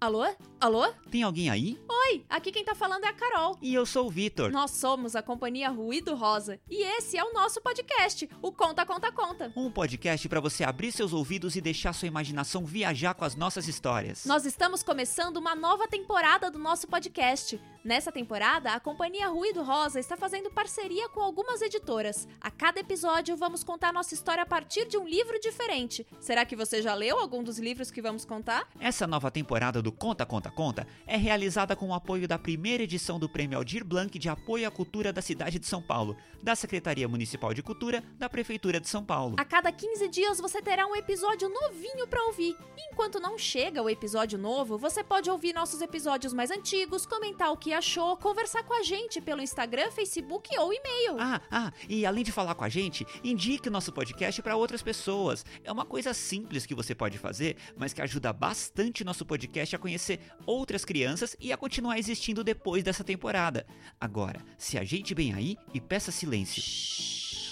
Alô? 0.00 0.24
Alô? 0.60 0.86
Tem 1.10 1.24
alguém 1.24 1.50
aí? 1.50 1.76
Oi, 1.88 2.24
aqui 2.28 2.52
quem 2.52 2.64
tá 2.64 2.72
falando 2.72 3.02
é 3.02 3.08
a 3.08 3.12
Carol. 3.12 3.58
E 3.60 3.74
eu 3.74 3.84
sou 3.84 4.06
o 4.06 4.10
Vitor. 4.10 4.52
Nós 4.52 4.70
somos 4.70 5.16
a 5.16 5.22
companhia 5.22 5.68
Ruído 5.70 6.14
Rosa 6.14 6.60
e 6.70 6.84
esse 6.96 7.18
é 7.18 7.24
o 7.24 7.32
nosso 7.32 7.60
podcast, 7.60 8.30
o 8.40 8.52
Conta 8.52 8.86
Conta 8.86 9.10
Conta. 9.10 9.52
Um 9.56 9.68
podcast 9.72 10.28
para 10.28 10.38
você 10.38 10.62
abrir 10.62 10.92
seus 10.92 11.12
ouvidos 11.12 11.56
e 11.56 11.60
deixar 11.60 11.92
sua 11.92 12.06
imaginação 12.06 12.64
viajar 12.64 13.12
com 13.14 13.24
as 13.24 13.34
nossas 13.34 13.66
histórias. 13.66 14.24
Nós 14.24 14.46
estamos 14.46 14.84
começando 14.84 15.36
uma 15.36 15.56
nova 15.56 15.88
temporada 15.88 16.48
do 16.48 16.60
nosso 16.60 16.86
podcast. 16.86 17.60
Nessa 17.88 18.12
temporada, 18.12 18.74
a 18.74 18.78
companhia 18.78 19.28
Ruído 19.28 19.62
Rosa 19.62 19.98
está 19.98 20.14
fazendo 20.14 20.50
parceria 20.50 21.08
com 21.08 21.22
algumas 21.22 21.62
editoras. 21.62 22.28
A 22.38 22.50
cada 22.50 22.80
episódio 22.80 23.34
vamos 23.34 23.64
contar 23.64 23.94
nossa 23.94 24.12
história 24.12 24.42
a 24.42 24.46
partir 24.46 24.86
de 24.86 24.98
um 24.98 25.08
livro 25.08 25.40
diferente. 25.40 26.06
Será 26.20 26.44
que 26.44 26.54
você 26.54 26.82
já 26.82 26.92
leu 26.92 27.18
algum 27.18 27.42
dos 27.42 27.58
livros 27.58 27.90
que 27.90 28.02
vamos 28.02 28.26
contar? 28.26 28.68
Essa 28.78 29.06
nova 29.06 29.30
temporada 29.30 29.80
do 29.80 29.90
Conta 29.90 30.26
Conta 30.26 30.50
Conta 30.50 30.86
é 31.06 31.16
realizada 31.16 31.74
com 31.74 31.88
o 31.88 31.94
apoio 31.94 32.28
da 32.28 32.38
primeira 32.38 32.82
edição 32.82 33.18
do 33.18 33.26
Prêmio 33.26 33.56
Aldir 33.56 33.82
Blanc 33.86 34.18
de 34.18 34.28
Apoio 34.28 34.68
à 34.68 34.70
Cultura 34.70 35.10
da 35.10 35.22
cidade 35.22 35.58
de 35.58 35.66
São 35.66 35.80
Paulo, 35.80 36.14
da 36.42 36.54
Secretaria 36.54 37.08
Municipal 37.08 37.54
de 37.54 37.62
Cultura 37.62 38.04
da 38.18 38.28
Prefeitura 38.28 38.78
de 38.78 38.88
São 38.90 39.02
Paulo. 39.02 39.36
A 39.38 39.46
cada 39.46 39.72
15 39.72 40.08
dias 40.08 40.38
você 40.38 40.60
terá 40.60 40.86
um 40.86 40.94
episódio 40.94 41.48
novinho 41.48 42.06
para 42.06 42.22
ouvir. 42.24 42.54
Enquanto 42.92 43.18
não 43.18 43.38
chega 43.38 43.82
o 43.82 43.88
episódio 43.88 44.38
novo, 44.38 44.76
você 44.76 45.02
pode 45.02 45.30
ouvir 45.30 45.54
nossos 45.54 45.80
episódios 45.80 46.34
mais 46.34 46.50
antigos, 46.50 47.06
comentar 47.06 47.50
o 47.50 47.56
que 47.56 47.77
achou, 47.78 48.16
conversar 48.16 48.62
com 48.64 48.74
a 48.74 48.82
gente 48.82 49.20
pelo 49.20 49.40
Instagram, 49.40 49.90
Facebook 49.90 50.50
ou 50.58 50.72
e-mail. 50.72 51.16
Ah, 51.18 51.40
ah, 51.50 51.72
e 51.88 52.04
além 52.04 52.24
de 52.24 52.32
falar 52.32 52.54
com 52.54 52.64
a 52.64 52.68
gente, 52.68 53.06
indique 53.22 53.70
nosso 53.70 53.92
podcast 53.92 54.42
para 54.42 54.56
outras 54.56 54.82
pessoas. 54.82 55.44
É 55.64 55.72
uma 55.72 55.84
coisa 55.84 56.12
simples 56.12 56.66
que 56.66 56.74
você 56.74 56.94
pode 56.94 57.18
fazer, 57.18 57.56
mas 57.76 57.92
que 57.92 58.02
ajuda 58.02 58.32
bastante 58.32 59.04
nosso 59.04 59.24
podcast 59.24 59.74
a 59.74 59.78
conhecer 59.78 60.20
outras 60.44 60.84
crianças 60.84 61.36
e 61.40 61.52
a 61.52 61.56
continuar 61.56 61.98
existindo 61.98 62.44
depois 62.44 62.82
dessa 62.82 63.04
temporada. 63.04 63.66
Agora, 64.00 64.44
se 64.58 64.76
ajeite 64.76 65.14
bem 65.14 65.32
aí 65.32 65.56
e 65.72 65.80
peça 65.80 66.10
silêncio. 66.10 66.62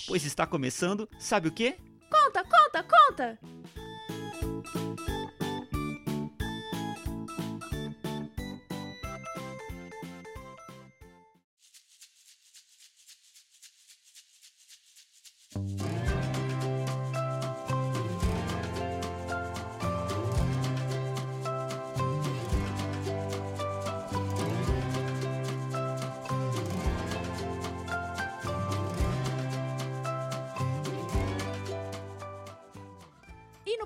Pois 0.06 0.24
está 0.24 0.46
começando, 0.46 1.08
sabe 1.18 1.48
o 1.48 1.52
quê? 1.52 1.76
Conta, 2.10 2.44
conta, 2.44 2.82
conta! 2.82 5.15
E 15.56 15.95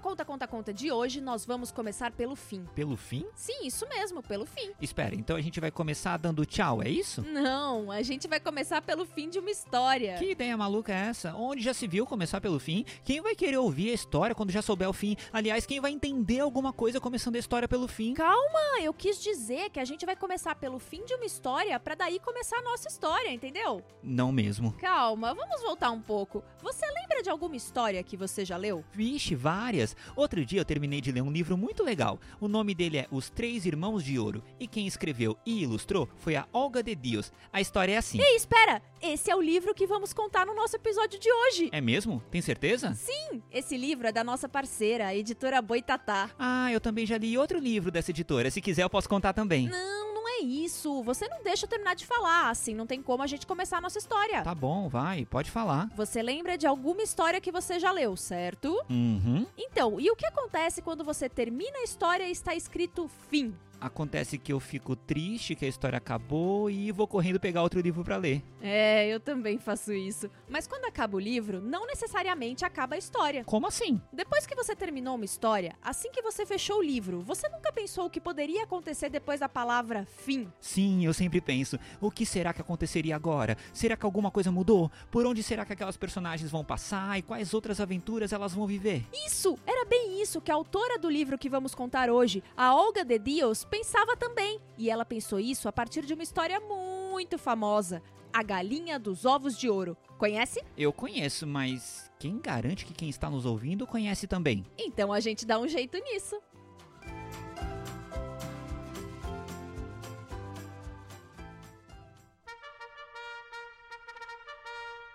no 0.01 0.03
Conta 0.03 0.25
Conta 0.25 0.49
Conta 0.49 0.73
de 0.73 0.91
hoje, 0.91 1.21
nós 1.21 1.45
vamos 1.45 1.71
começar 1.71 2.11
pelo 2.11 2.35
fim. 2.35 2.65
Pelo 2.75 2.97
fim? 2.97 3.27
Sim, 3.35 3.67
isso 3.67 3.87
mesmo, 3.87 4.23
pelo 4.23 4.47
fim. 4.47 4.73
Espera, 4.81 5.15
então 5.15 5.37
a 5.37 5.41
gente 5.43 5.61
vai 5.61 5.71
começar 5.71 6.17
dando 6.17 6.47
tchau, 6.47 6.83
é 6.83 6.89
isso? 6.89 7.23
Não, 7.23 7.93
a 7.93 8.01
gente 8.01 8.27
vai 8.27 8.41
começar 8.41 8.81
pelo 8.81 9.05
fim 9.05 9.29
de 9.29 9.39
uma 9.39 9.51
história. 9.51 10.15
Que 10.15 10.31
ideia 10.31 10.57
maluca 10.57 10.93
é 10.93 11.09
essa? 11.09 11.35
Onde 11.35 11.63
já 11.63 11.75
se 11.75 11.87
viu 11.87 12.07
começar 12.07 12.41
pelo 12.41 12.59
fim? 12.59 12.85
Quem 13.05 13.21
vai 13.21 13.35
querer 13.35 13.59
ouvir 13.59 13.91
a 13.91 13.95
história 13.95 14.35
quando 14.35 14.51
já 14.51 14.63
souber 14.63 14.89
o 14.89 14.93
fim? 14.93 15.17
Aliás, 15.33 15.67
quem 15.67 15.81
vai 15.81 15.91
entender 15.93 16.41
alguma 16.41 16.73
coisa 16.73 16.99
começando 16.99 17.37
a 17.37 17.39
história 17.39 17.69
pelo 17.69 17.87
fim? 17.87 18.15
Calma, 18.15 18.81
eu 18.83 18.95
quis 18.95 19.23
dizer 19.23 19.69
que 19.69 19.81
a 19.81 19.85
gente 19.85 20.07
vai 20.07 20.17
começar 20.17 20.55
pelo 20.55 20.79
fim 20.79 21.05
de 21.05 21.15
uma 21.15 21.27
história 21.27 21.79
pra 21.79 21.95
daí 21.95 22.19
começar 22.21 22.57
a 22.57 22.63
nossa 22.63 22.89
história, 22.89 23.31
entendeu? 23.31 23.85
Não 24.03 24.33
mesmo. 24.33 24.73
Calma, 24.73 25.35
vamos 25.35 25.61
voltar 25.61 25.91
um 25.91 26.01
pouco. 26.01 26.43
Você 26.63 26.87
lembra 26.87 27.23
de 27.23 27.29
alguma 27.29 27.57
história 27.57 28.03
que 28.03 28.17
você 28.17 28.47
já 28.47 28.57
leu? 28.57 28.83
Vixe, 28.93 29.35
várias. 29.35 29.90
Outro 30.17 30.45
dia 30.45 30.61
eu 30.61 30.65
terminei 30.65 31.01
de 31.01 31.13
ler 31.13 31.23
um 31.23 31.31
livro 31.31 31.57
muito 31.57 31.83
legal. 31.83 32.19
O 32.41 32.49
nome 32.49 32.75
dele 32.75 32.99
é 32.99 33.07
Os 33.11 33.31
Três 33.31 33.67
Irmãos 33.67 34.05
de 34.05 34.19
Ouro. 34.19 34.43
E 34.59 34.67
quem 34.67 34.87
escreveu 34.87 35.37
e 35.45 35.63
ilustrou 35.63 36.09
foi 36.19 36.37
a 36.37 36.47
Olga 36.53 36.83
de 36.83 36.95
Dios. 36.95 37.33
A 37.53 37.61
história 37.61 37.95
é 37.95 37.97
assim. 37.97 38.21
Ei, 38.21 38.37
espera! 38.37 38.83
Esse 39.03 39.31
é 39.31 39.37
o 39.37 39.41
livro 39.41 39.75
que 39.75 39.87
vamos 39.87 40.13
contar 40.13 40.45
no 40.45 40.55
nosso 40.55 40.77
episódio 40.77 41.19
de 41.19 41.33
hoje. 41.33 41.71
É 41.73 41.81
mesmo? 41.81 42.23
Tem 42.31 42.43
certeza? 42.43 42.95
Sim, 42.95 43.43
esse 43.51 43.77
livro 43.77 44.07
é 44.07 44.13
da 44.13 44.23
nossa 44.23 44.49
parceira, 44.49 45.07
a 45.07 45.15
editora 45.15 45.63
Boitatá. 45.63 46.31
Ah, 46.39 46.71
eu 46.71 46.81
também 46.81 47.07
já 47.07 47.17
li 47.17 47.39
outro 47.39 47.59
livro 47.59 47.91
dessa 47.91 48.11
editora. 48.11 48.51
Se 48.51 48.61
quiser, 48.61 48.83
eu 48.83 48.91
posso 48.91 49.09
contar 49.09 49.33
também. 49.33 49.69
Não, 49.69 50.10
isso. 50.41 51.03
Você 51.03 51.29
não 51.29 51.43
deixa 51.43 51.67
eu 51.67 51.69
terminar 51.69 51.95
de 51.95 52.07
falar, 52.07 52.51
assim 52.51 52.75
não 52.75 52.87
tem 52.87 53.03
como 53.03 53.23
a 53.23 53.27
gente 53.27 53.47
começar 53.47 53.79
a 53.79 53.81
nossa 53.81 53.99
história. 53.99 54.43
Tá 54.43 54.55
bom, 54.55 54.89
vai, 54.89 55.25
pode 55.27 55.51
falar. 55.51 55.89
Você 55.97 56.23
lembra 56.23 56.57
de 56.57 56.67
alguma 56.67 57.03
história 57.03 57.41
que 57.41 57.53
você 57.53 57.79
já 57.79 57.93
leu, 57.93 58.17
certo? 58.17 58.83
Uhum. 58.89 59.47
Então, 59.57 60.01
e 60.01 60.11
o 60.11 60.17
que 60.17 60.27
acontece 60.27 60.83
quando 60.83 61.05
você 61.05 61.29
termina 61.29 61.79
a 61.79 61.85
história 61.85 62.27
e 62.27 62.33
está 62.33 62.55
escrito 62.55 63.09
fim? 63.29 63.55
Acontece 63.81 64.37
que 64.37 64.53
eu 64.53 64.61
fico 64.61 64.95
triste 64.95 65.55
que 65.55 65.65
a 65.65 65.69
história 65.69 65.97
acabou 65.97 66.69
e 66.69 66.93
vou 66.93 67.07
correndo 67.07 67.41
pegar 67.41 67.63
outro 67.63 67.81
livro 67.81 68.05
pra 68.05 68.17
ler. 68.17 68.43
É, 68.61 69.09
eu 69.09 69.19
também 69.19 69.59
faço 69.59 69.93
isso. 69.93 70.31
Mas 70.49 70.67
quando 70.67 70.85
acaba 70.85 71.17
o 71.17 71.21
livro, 71.21 71.61
não 71.61 71.87
necessariamente 71.87 72.65
acaba 72.65 72.95
a 72.95 72.99
história. 72.99 73.43
Como 73.45 73.67
assim? 73.67 74.01
Depois 74.13 74.47
que 74.47 74.55
você 74.55 74.77
terminou 74.77 75.15
uma 75.15 75.25
história, 75.25 75.75
assim 75.83 76.11
que 76.11 76.21
você 76.21 76.45
fechou 76.45 76.79
o 76.79 76.83
livro, 76.83 77.23
você 77.23 77.49
nunca 77.49 77.73
pensou 77.73 78.05
o 78.05 78.11
que 78.11 78.21
poderia 78.21 78.65
acontecer 78.65 79.09
depois 79.09 79.41
da 79.41 79.49
palavra 79.49 80.07
fim? 80.07 80.47
Sim, 80.61 81.07
eu 81.07 81.15
sempre 81.15 81.41
penso. 81.41 81.79
O 82.01 82.11
que 82.11 82.27
será 82.27 82.53
que 82.53 82.61
aconteceria 82.61 83.17
agora? 83.17 83.57
Será 83.73 83.97
que 83.97 84.05
alguma 84.05 84.31
coisa 84.31 84.53
mudou? 84.53 84.91
Por 85.11 85.25
onde 85.25 85.43
será 85.43 85.65
que 85.65 85.73
aquelas 85.73 85.97
personagens 85.97 86.51
vão 86.51 86.65
passar 86.65 87.19
e 87.19 87.23
quais 87.23 87.55
outras 87.55 87.81
aventuras 87.81 88.33
elas 88.33 88.53
vão 88.53 88.67
viver? 88.67 89.07
Isso! 89.27 89.59
Era 89.67 89.87
bem 89.87 90.21
isso 90.21 90.41
que 90.41 90.51
a 90.51 90.55
autora 90.55 90.99
do 90.99 91.09
livro 91.09 91.39
que 91.39 91.49
vamos 91.49 91.75
contar 91.75 92.11
hoje, 92.11 92.43
a 92.57 92.75
Olga 92.75 93.05
de 93.05 93.19
Dios, 93.19 93.65
pensava 93.71 94.17
também. 94.17 94.61
E 94.77 94.91
ela 94.91 95.05
pensou 95.05 95.39
isso 95.39 95.69
a 95.69 95.73
partir 95.73 96.05
de 96.05 96.13
uma 96.13 96.23
história 96.23 96.61
muito 96.61 97.39
famosa: 97.39 98.03
A 98.33 98.43
Galinha 98.43 98.99
dos 98.99 99.25
Ovos 99.25 99.57
de 99.57 99.71
Ouro. 99.71 99.97
Conhece? 100.19 100.63
Eu 100.77 100.93
conheço, 100.93 101.47
mas 101.47 102.11
quem 102.19 102.39
garante 102.39 102.85
que 102.85 102.93
quem 102.93 103.09
está 103.09 103.31
nos 103.31 103.47
ouvindo 103.47 103.87
conhece 103.87 104.27
também? 104.27 104.65
Então 104.77 105.13
a 105.13 105.21
gente 105.21 105.47
dá 105.47 105.59
um 105.59 105.69
jeito 105.69 105.97
nisso. 105.99 106.41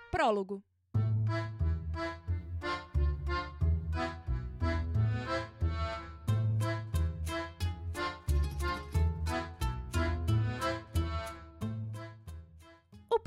Prólogo. 0.10 0.64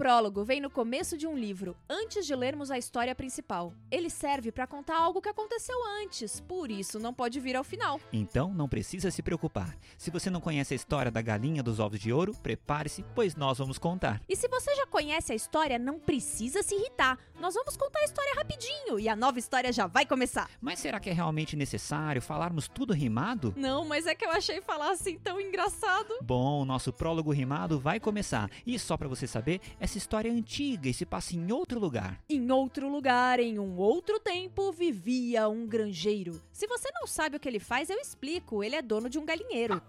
Prólogo 0.09 0.43
vem 0.43 0.59
no 0.59 0.71
começo 0.71 1.19
de 1.19 1.27
um 1.27 1.37
livro, 1.37 1.77
antes 1.87 2.25
de 2.25 2.35
lermos 2.35 2.71
a 2.71 2.79
história 2.79 3.15
principal. 3.15 3.75
Ele 3.91 4.09
serve 4.09 4.51
para 4.51 4.67
contar 4.67 4.97
algo 4.97 5.21
que 5.21 5.29
aconteceu 5.29 5.77
antes, 6.03 6.41
por 6.41 6.71
isso 6.71 6.99
não 6.99 7.13
pode 7.13 7.39
vir 7.39 7.55
ao 7.55 7.63
final. 7.63 8.01
Então 8.11 8.55
não 8.55 8.71
precisa 8.71 9.11
se 9.11 9.23
preocupar. 9.23 9.77
Se 9.99 10.11
você 10.11 10.31
não 10.31 10.41
conhece 10.41 10.73
a 10.73 10.77
história 10.77 11.11
da 11.11 11.21
galinha 11.21 11.63
dos 11.63 11.79
ovos 11.79 12.01
de 12.01 12.11
ouro, 12.11 12.35
prepare-se, 12.43 13.05
pois 13.15 13.37
nós 13.37 13.59
vamos 13.59 13.77
contar. 13.77 14.23
E 14.27 14.35
se 14.35 14.49
você 14.49 14.75
já 14.77 14.87
conhece 14.87 15.31
a 15.31 15.37
história, 15.37 15.79
não 15.79 15.99
precisa 15.99 16.63
se 16.63 16.75
irritar. 16.75 17.19
Nós 17.39 17.53
vamos 17.53 17.77
contar 17.77 18.01
a 18.01 18.05
história 18.05 18.33
rapidinho 18.35 18.99
e 18.99 19.11
a 19.11 19.15
nova 19.15 19.39
história 19.39 19.71
já 19.71 19.87
vai 19.87 20.07
começar. 20.07 20.49
Mas 20.59 20.79
será 20.79 20.99
que 20.99 21.11
é 21.11 21.13
realmente 21.13 21.55
necessário 21.55 22.23
falarmos 22.23 22.67
tudo 22.67 22.95
rimado? 22.95 23.53
Não, 23.59 23.85
mas 23.85 24.07
é 24.07 24.15
que 24.15 24.25
eu 24.25 24.31
achei 24.31 24.63
falar 24.63 24.93
assim 24.93 25.19
tão 25.19 25.39
engraçado. 25.39 26.15
Bom, 26.23 26.65
nosso 26.65 26.95
prólogo 26.95 27.31
rimado 27.31 27.79
vai 27.79 28.01
começar. 28.01 28.51
E 28.67 28.79
só 28.79 28.97
para 28.97 29.07
você 29.07 29.27
saber, 29.27 29.61
essa 29.79 29.98
história 29.99 30.33
antiga 30.33 30.89
e 30.89 30.95
se 30.95 31.05
passa 31.05 31.37
em 31.37 31.53
outro 31.53 31.79
lugar. 31.79 32.19
Em 32.29 32.51
outro 32.51 32.89
lugar, 32.89 33.39
em 33.39 33.59
um 33.59 33.77
outro 33.77 34.19
tempo, 34.19 34.73
vivia 34.73 35.49
um 35.49 35.67
granjeiro. 35.67 36.41
Se 36.53 36.67
você 36.67 36.89
não 36.95 37.07
sabe 37.07 37.37
o 37.37 37.41
que 37.41 37.49
ele 37.49 37.61
faz, 37.61 37.91
eu 37.91 37.99
explico. 37.99 38.65
Ele 38.65 38.77
é 38.77 38.83
dono 38.83 39.11
de 39.11 39.19
um 39.19 39.27
galinheiro. 39.27 39.83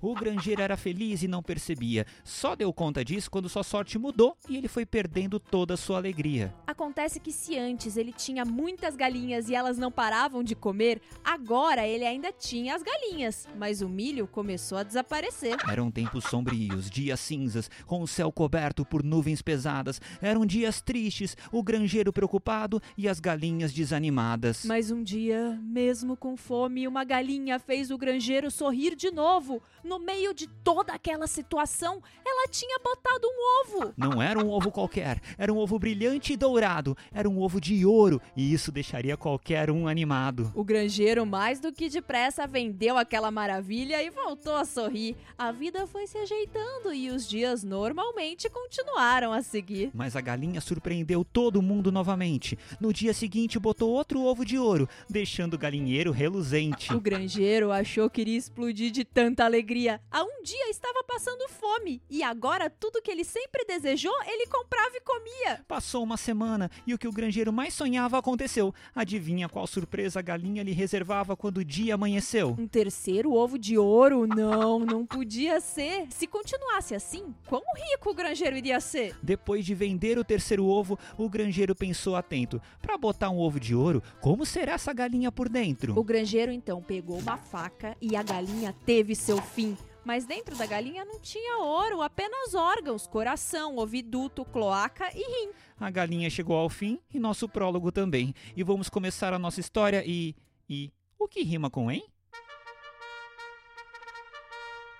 O 0.00 0.14
granjeiro 0.14 0.62
era 0.62 0.76
feliz 0.76 1.22
e 1.22 1.28
não 1.28 1.42
percebia. 1.42 2.06
Só 2.24 2.54
deu 2.54 2.72
conta 2.72 3.04
disso 3.04 3.30
quando 3.30 3.48
sua 3.48 3.62
sorte 3.62 3.98
mudou 3.98 4.36
e 4.48 4.56
ele 4.56 4.68
foi 4.68 4.84
perdendo 4.84 5.38
toda 5.38 5.74
a 5.74 5.76
sua 5.76 5.96
alegria. 5.96 6.54
Acontece 6.66 7.20
que 7.20 7.32
se 7.32 7.58
antes 7.58 7.96
ele 7.96 8.12
tinha 8.12 8.44
muitas 8.44 8.96
galinhas 8.96 9.48
e 9.48 9.54
elas 9.54 9.78
não 9.78 9.90
paravam 9.90 10.42
de 10.42 10.54
comer, 10.54 11.00
agora 11.24 11.86
ele 11.86 12.04
ainda 12.04 12.32
tinha 12.32 12.74
as 12.74 12.82
galinhas, 12.82 13.48
mas 13.56 13.80
o 13.80 13.88
milho 13.88 14.26
começou 14.26 14.78
a 14.78 14.82
desaparecer. 14.82 15.56
Eram 15.68 15.90
tempos 15.90 16.24
sombrios, 16.24 16.90
dias 16.90 17.20
cinzas, 17.20 17.70
com 17.86 18.02
o 18.02 18.08
céu 18.08 18.30
coberto 18.30 18.84
por 18.84 19.02
nuvens 19.02 19.42
pesadas. 19.42 20.00
Eram 20.20 20.44
dias 20.44 20.80
tristes, 20.80 21.36
o 21.50 21.62
granjeiro 21.62 22.12
preocupado 22.12 22.80
e 22.96 23.08
as 23.08 23.20
galinhas 23.20 23.72
desanimadas. 23.72 24.64
Mas 24.64 24.90
um 24.90 25.02
dia, 25.02 25.58
mesmo 25.62 26.16
com 26.16 26.36
fome, 26.36 26.86
uma 26.86 27.04
galinha 27.04 27.58
fez 27.58 27.90
o 27.90 27.98
granjeiro 27.98 28.50
sorrir 28.50 28.94
de 28.94 29.10
novo. 29.10 29.62
No 29.86 30.00
meio 30.00 30.34
de 30.34 30.48
toda 30.48 30.92
aquela 30.92 31.28
situação, 31.28 32.02
ela 32.26 32.48
tinha 32.48 32.76
botado 32.82 33.28
um 33.28 33.60
ovo. 33.62 33.94
Não 33.96 34.20
era 34.20 34.44
um 34.44 34.50
ovo 34.50 34.68
qualquer, 34.72 35.20
era 35.38 35.52
um 35.52 35.56
ovo 35.58 35.78
brilhante 35.78 36.32
e 36.32 36.36
dourado. 36.36 36.96
Era 37.14 37.28
um 37.28 37.40
ovo 37.40 37.60
de 37.60 37.86
ouro 37.86 38.20
e 38.36 38.52
isso 38.52 38.72
deixaria 38.72 39.16
qualquer 39.16 39.70
um 39.70 39.86
animado. 39.86 40.50
O 40.56 40.64
granjeiro, 40.64 41.24
mais 41.24 41.60
do 41.60 41.72
que 41.72 41.88
depressa, 41.88 42.48
vendeu 42.48 42.98
aquela 42.98 43.30
maravilha 43.30 44.02
e 44.02 44.10
voltou 44.10 44.56
a 44.56 44.64
sorrir. 44.64 45.14
A 45.38 45.52
vida 45.52 45.86
foi 45.86 46.08
se 46.08 46.18
ajeitando 46.18 46.92
e 46.92 47.08
os 47.08 47.28
dias 47.28 47.62
normalmente 47.62 48.50
continuaram 48.50 49.32
a 49.32 49.40
seguir. 49.40 49.92
Mas 49.94 50.16
a 50.16 50.20
galinha 50.20 50.60
surpreendeu 50.60 51.24
todo 51.24 51.62
mundo 51.62 51.92
novamente. 51.92 52.58
No 52.80 52.92
dia 52.92 53.14
seguinte, 53.14 53.56
botou 53.56 53.92
outro 53.92 54.20
ovo 54.24 54.44
de 54.44 54.58
ouro, 54.58 54.88
deixando 55.08 55.54
o 55.54 55.58
galinheiro 55.58 56.10
reluzente. 56.10 56.92
O 56.92 57.00
granjeiro 57.00 57.70
achou 57.70 58.10
que 58.10 58.22
iria 58.22 58.36
explodir 58.36 58.90
de 58.90 59.04
tanta 59.04 59.44
alegria. 59.44 59.75
Há 60.10 60.24
um 60.24 60.42
dia 60.42 60.70
estava 60.70 61.04
passando 61.04 61.46
fome 61.50 62.00
e 62.08 62.22
agora 62.22 62.70
tudo 62.70 63.02
que 63.02 63.10
ele 63.10 63.24
sempre 63.24 63.62
desejou, 63.66 64.14
ele 64.26 64.46
comprava 64.46 64.96
e 64.96 65.00
comia. 65.02 65.60
Passou 65.68 66.02
uma 66.02 66.16
semana 66.16 66.70
e 66.86 66.94
o 66.94 66.98
que 66.98 67.06
o 67.06 67.12
granjeiro 67.12 67.52
mais 67.52 67.74
sonhava 67.74 68.16
aconteceu. 68.16 68.74
Adivinha 68.94 69.50
qual 69.50 69.66
surpresa 69.66 70.20
a 70.20 70.22
galinha 70.22 70.62
lhe 70.62 70.72
reservava 70.72 71.36
quando 71.36 71.58
o 71.58 71.64
dia 71.64 71.94
amanheceu? 71.94 72.56
Um 72.58 72.66
terceiro 72.66 73.34
ovo 73.34 73.58
de 73.58 73.76
ouro? 73.76 74.26
Não, 74.26 74.78
não 74.78 75.04
podia 75.04 75.60
ser. 75.60 76.06
Se 76.10 76.26
continuasse 76.26 76.94
assim, 76.94 77.34
quão 77.46 77.62
rico 77.74 78.10
o 78.10 78.14
granjeiro 78.14 78.56
iria 78.56 78.80
ser? 78.80 79.14
Depois 79.22 79.66
de 79.66 79.74
vender 79.74 80.16
o 80.16 80.24
terceiro 80.24 80.64
ovo, 80.64 80.98
o 81.18 81.28
granjeiro 81.28 81.74
pensou 81.74 82.16
atento: 82.16 82.62
para 82.80 82.96
botar 82.96 83.28
um 83.28 83.38
ovo 83.38 83.60
de 83.60 83.74
ouro, 83.74 84.02
como 84.22 84.46
será 84.46 84.72
essa 84.72 84.94
galinha 84.94 85.30
por 85.30 85.50
dentro? 85.50 85.98
O 85.98 86.02
granjeiro 86.02 86.50
então 86.50 86.82
pegou 86.82 87.18
uma 87.18 87.36
faca 87.36 87.94
e 88.00 88.16
a 88.16 88.22
galinha 88.22 88.74
teve 88.86 89.14
seu 89.14 89.36
fim. 89.36 89.65
Mas 90.06 90.24
dentro 90.24 90.54
da 90.54 90.64
galinha 90.66 91.04
não 91.04 91.18
tinha 91.18 91.58
ouro, 91.58 92.00
apenas 92.00 92.54
órgãos, 92.54 93.08
coração, 93.08 93.74
ouviduto, 93.74 94.44
cloaca 94.44 95.10
e 95.12 95.18
rim. 95.18 95.50
A 95.80 95.90
galinha 95.90 96.30
chegou 96.30 96.56
ao 96.56 96.68
fim 96.68 97.00
e 97.12 97.18
nosso 97.18 97.48
prólogo 97.48 97.90
também. 97.90 98.32
E 98.56 98.62
vamos 98.62 98.88
começar 98.88 99.34
a 99.34 99.38
nossa 99.38 99.58
história 99.58 100.04
e. 100.06 100.36
e. 100.70 100.92
o 101.18 101.26
que 101.26 101.42
rima 101.42 101.68
com 101.68 101.90
hein? 101.90 102.06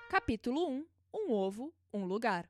Capítulo 0.09 0.69
1 0.69 0.85
Um 1.13 1.31
ovo, 1.31 1.73
um 1.93 2.03
lugar. 2.03 2.49